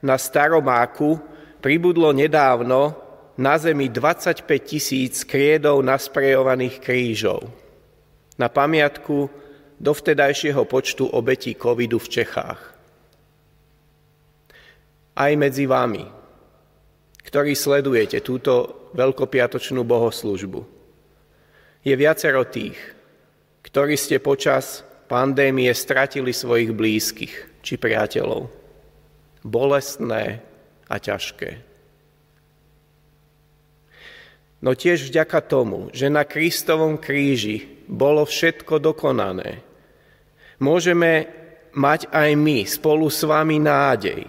na 0.00 0.16
Staromáku 0.16 1.20
pribudlo 1.60 2.12
nedávno 2.16 3.05
na 3.36 3.60
zemi 3.60 3.92
25 3.92 4.44
tisíc 4.64 5.24
kriedov 5.28 5.84
nasprejovaných 5.84 6.80
krížov 6.80 7.46
na 8.36 8.48
pamiatku 8.48 9.28
dovtedajšieho 9.76 10.64
počtu 10.64 11.08
obetí 11.08 11.52
covidu 11.56 12.00
v 12.00 12.08
Čechách 12.08 12.76
aj 15.16 15.32
medzi 15.40 15.64
vami, 15.64 16.04
ktorí 17.24 17.56
sledujete 17.56 18.20
túto 18.20 18.86
veľkopiatočnú 18.92 19.80
bohoslužbu. 19.82 20.60
Je 21.82 21.94
viacero 21.96 22.44
tých, 22.44 22.76
ktorí 23.64 23.96
ste 23.96 24.20
počas 24.20 24.84
pandémie 25.08 25.72
stratili 25.72 26.36
svojich 26.36 26.70
blízkych 26.76 27.34
či 27.64 27.74
priateľov. 27.80 28.52
Bolestné 29.42 30.42
a 30.86 30.96
ťažké. 31.00 31.75
No 34.64 34.72
tiež 34.72 35.08
vďaka 35.08 35.40
tomu, 35.44 35.92
že 35.92 36.08
na 36.08 36.24
Kristovom 36.24 36.96
kríži 36.96 37.84
bolo 37.86 38.24
všetko 38.24 38.80
dokonané, 38.80 39.60
môžeme 40.56 41.28
mať 41.76 42.08
aj 42.08 42.30
my 42.34 42.64
spolu 42.64 43.12
s 43.12 43.20
vami 43.20 43.60
nádej, 43.60 44.24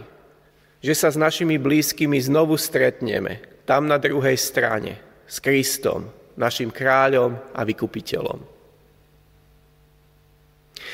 že 0.83 0.93
sa 0.93 1.07
s 1.07 1.17
našimi 1.17 1.55
blízkymi 1.55 2.19
znovu 2.19 2.59
stretneme 2.59 3.63
tam 3.63 3.87
na 3.87 3.99
druhej 3.99 4.35
strane 4.35 5.23
s 5.27 5.43
Kristom, 5.43 6.07
našim 6.39 6.71
kráľom 6.71 7.35
a 7.55 7.63
vykupiteľom. 7.67 8.39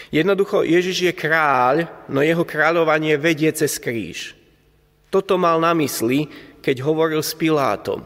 Jednoducho 0.10 0.66
Ježiš 0.66 1.10
je 1.10 1.14
kráľ, 1.14 1.90
no 2.10 2.22
jeho 2.22 2.46
kráľovanie 2.46 3.18
vedie 3.18 3.50
cez 3.54 3.78
kríž. 3.82 4.38
Toto 5.14 5.38
mal 5.38 5.62
na 5.62 5.78
mysli, 5.78 6.30
keď 6.66 6.82
hovoril 6.82 7.22
s 7.22 7.38
Pilátom. 7.38 8.02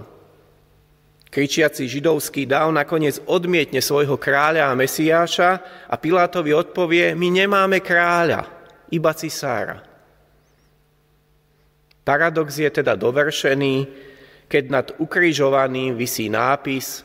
Kričiaci 1.28 1.92
židovský 1.92 2.48
dáv 2.48 2.72
nakoniec 2.72 3.20
odmietne 3.28 3.84
svojho 3.84 4.16
kráľa 4.16 4.72
a 4.72 4.78
Mesiáša 4.80 5.52
a 5.92 5.96
Pilátovi 6.00 6.56
odpovie, 6.56 7.12
my 7.20 7.28
nemáme 7.44 7.84
kráľa, 7.84 8.48
iba 8.96 9.12
cisára. 9.12 9.84
Paradox 12.08 12.56
je 12.56 12.72
teda 12.72 12.96
dovršený, 12.96 13.76
keď 14.48 14.64
nad 14.72 14.88
ukrižovaným 14.96 16.00
vysí 16.00 16.32
nápis 16.32 17.04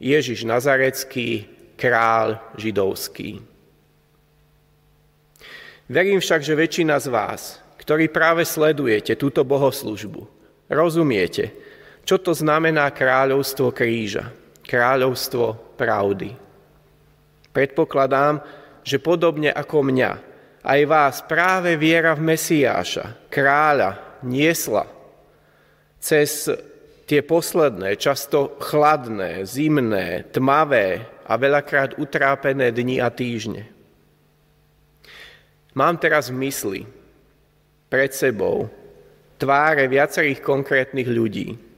Ježiš 0.00 0.48
Nazarecký, 0.48 1.44
král 1.76 2.40
židovský. 2.56 3.40
Verím 5.92 6.20
však, 6.24 6.40
že 6.40 6.56
väčšina 6.56 6.96
z 6.96 7.08
vás, 7.12 7.60
ktorí 7.76 8.08
práve 8.08 8.48
sledujete 8.48 9.16
túto 9.20 9.44
bohoslužbu, 9.44 10.24
rozumiete, 10.72 11.52
čo 12.10 12.18
to 12.18 12.34
znamená 12.34 12.90
kráľovstvo 12.90 13.70
kríža, 13.70 14.34
kráľovstvo 14.66 15.78
pravdy. 15.78 16.34
Predpokladám, 17.54 18.42
že 18.82 18.98
podobne 18.98 19.54
ako 19.54 19.86
mňa, 19.86 20.10
aj 20.66 20.80
vás 20.90 21.22
práve 21.22 21.78
viera 21.78 22.18
v 22.18 22.34
Mesiáša, 22.34 23.30
kráľa, 23.30 24.18
niesla 24.26 24.90
cez 26.02 26.50
tie 27.06 27.22
posledné, 27.22 27.94
často 27.94 28.58
chladné, 28.58 29.46
zimné, 29.46 30.26
tmavé 30.34 31.06
a 31.22 31.38
veľakrát 31.38 31.94
utrápené 31.94 32.74
dni 32.74 32.98
a 32.98 33.06
týždne. 33.14 33.70
Mám 35.78 36.02
teraz 36.02 36.26
v 36.26 36.42
mysli 36.42 36.82
pred 37.86 38.10
sebou 38.10 38.66
tváre 39.38 39.86
viacerých 39.86 40.42
konkrétnych 40.42 41.06
ľudí, 41.06 41.69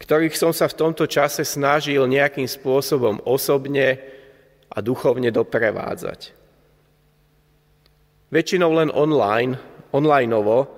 ktorých 0.00 0.32
som 0.32 0.50
sa 0.56 0.64
v 0.64 0.78
tomto 0.80 1.04
čase 1.04 1.44
snažil 1.44 2.08
nejakým 2.08 2.48
spôsobom 2.48 3.20
osobne 3.28 4.00
a 4.72 4.80
duchovne 4.80 5.28
doprevádzať. 5.28 6.32
Väčšinou 8.32 8.72
len 8.80 8.88
online, 8.94 9.60
onlineovo, 9.92 10.70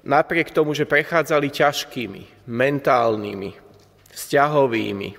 napriek 0.00 0.54
tomu, 0.54 0.72
že 0.72 0.88
prechádzali 0.88 1.52
ťažkými, 1.52 2.48
mentálnymi, 2.48 3.50
vzťahovými, 4.14 5.10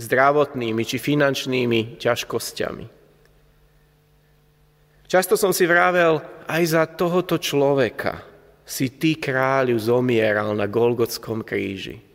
zdravotnými 0.00 0.82
či 0.82 0.96
finančnými 0.96 2.00
ťažkosťami. 2.00 2.86
Často 5.06 5.34
som 5.36 5.52
si 5.54 5.68
vravel, 5.68 6.22
aj 6.48 6.62
za 6.66 6.82
tohoto 6.88 7.36
človeka 7.38 8.24
si 8.66 8.94
ty 8.98 9.18
kráľu 9.18 9.76
zomieral 9.78 10.54
na 10.54 10.70
Golgotskom 10.70 11.42
kríži. 11.42 12.09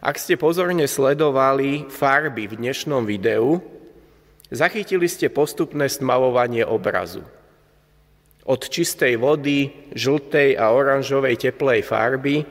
Ak 0.00 0.16
ste 0.16 0.40
pozorne 0.40 0.88
sledovali 0.88 1.88
farby 1.92 2.48
v 2.48 2.56
dnešnom 2.56 3.04
videu, 3.04 3.60
zachytili 4.48 5.04
ste 5.06 5.28
postupné 5.28 5.92
stmavovanie 5.92 6.64
obrazu– 6.64 7.20
od 8.50 8.66
čistej 8.66 9.14
vody, 9.14 9.70
žltej 9.94 10.58
a 10.58 10.74
oranžovej 10.74 11.38
teplej 11.38 11.86
farby, 11.86 12.42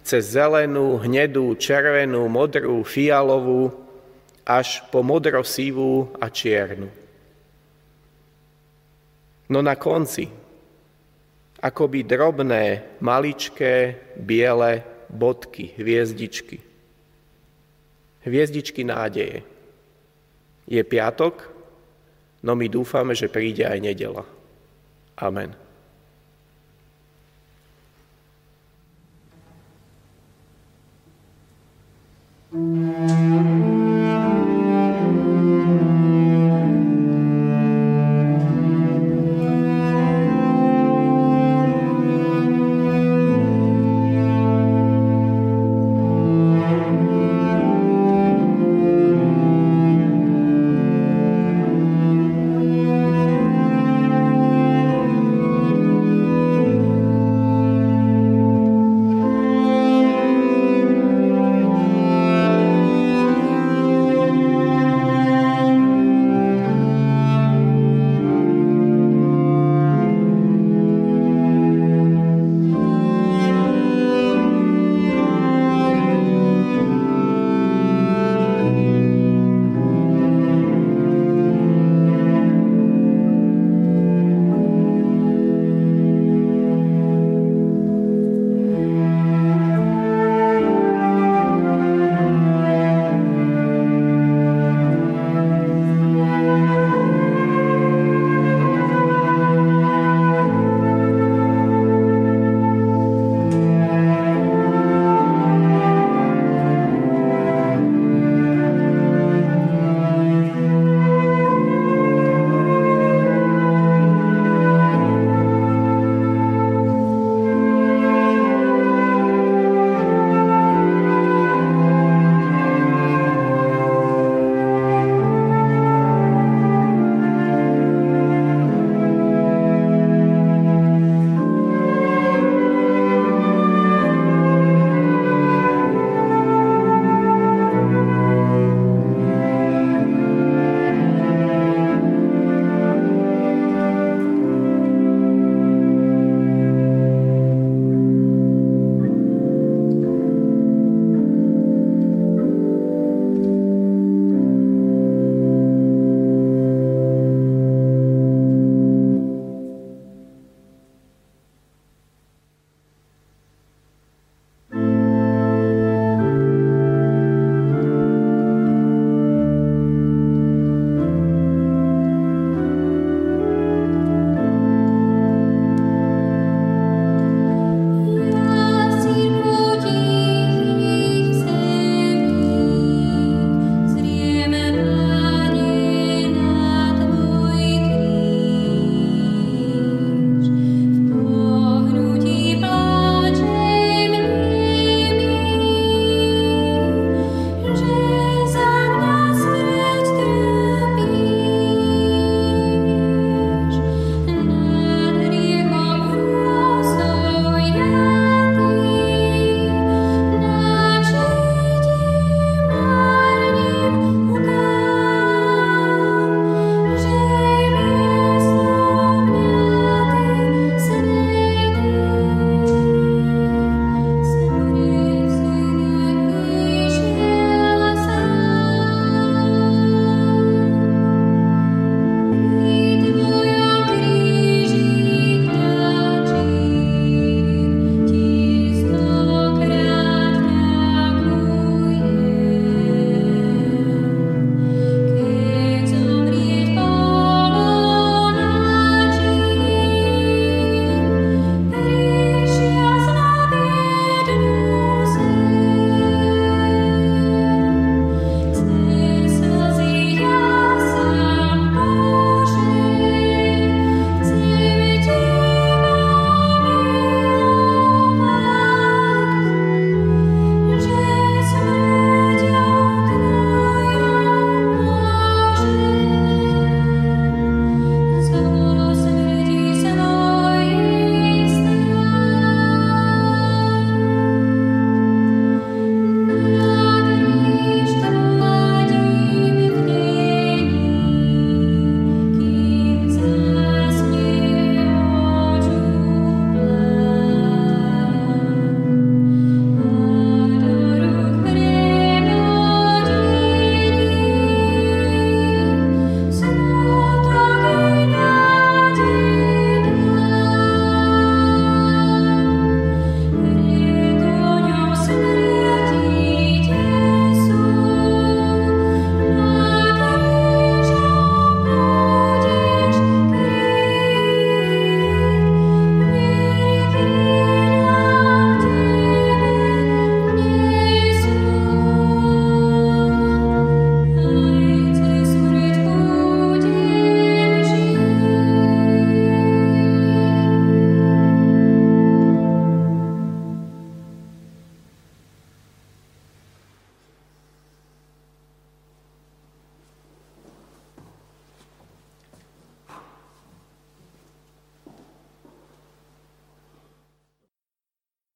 cez 0.00 0.32
zelenú, 0.32 0.96
hnedú, 0.96 1.54
červenú, 1.60 2.24
modrú, 2.32 2.80
fialovú, 2.82 3.70
až 4.42 4.82
po 4.90 5.04
modrosivú 5.04 6.10
a 6.18 6.26
čiernu. 6.32 6.90
No 9.52 9.60
na 9.60 9.76
konci, 9.76 10.26
akoby 11.60 12.02
drobné, 12.02 12.96
maličké, 12.98 14.00
biele 14.16 14.82
bodky, 15.12 15.76
hviezdičky. 15.76 16.71
Hviezdičky 18.22 18.86
nádeje. 18.86 19.42
Je 20.66 20.82
piatok, 20.86 21.50
no 22.46 22.54
my 22.54 22.66
dúfame, 22.70 23.18
že 23.18 23.26
príde 23.26 23.66
aj 23.66 23.78
nedela. 23.82 24.24
Amen. 25.18 25.52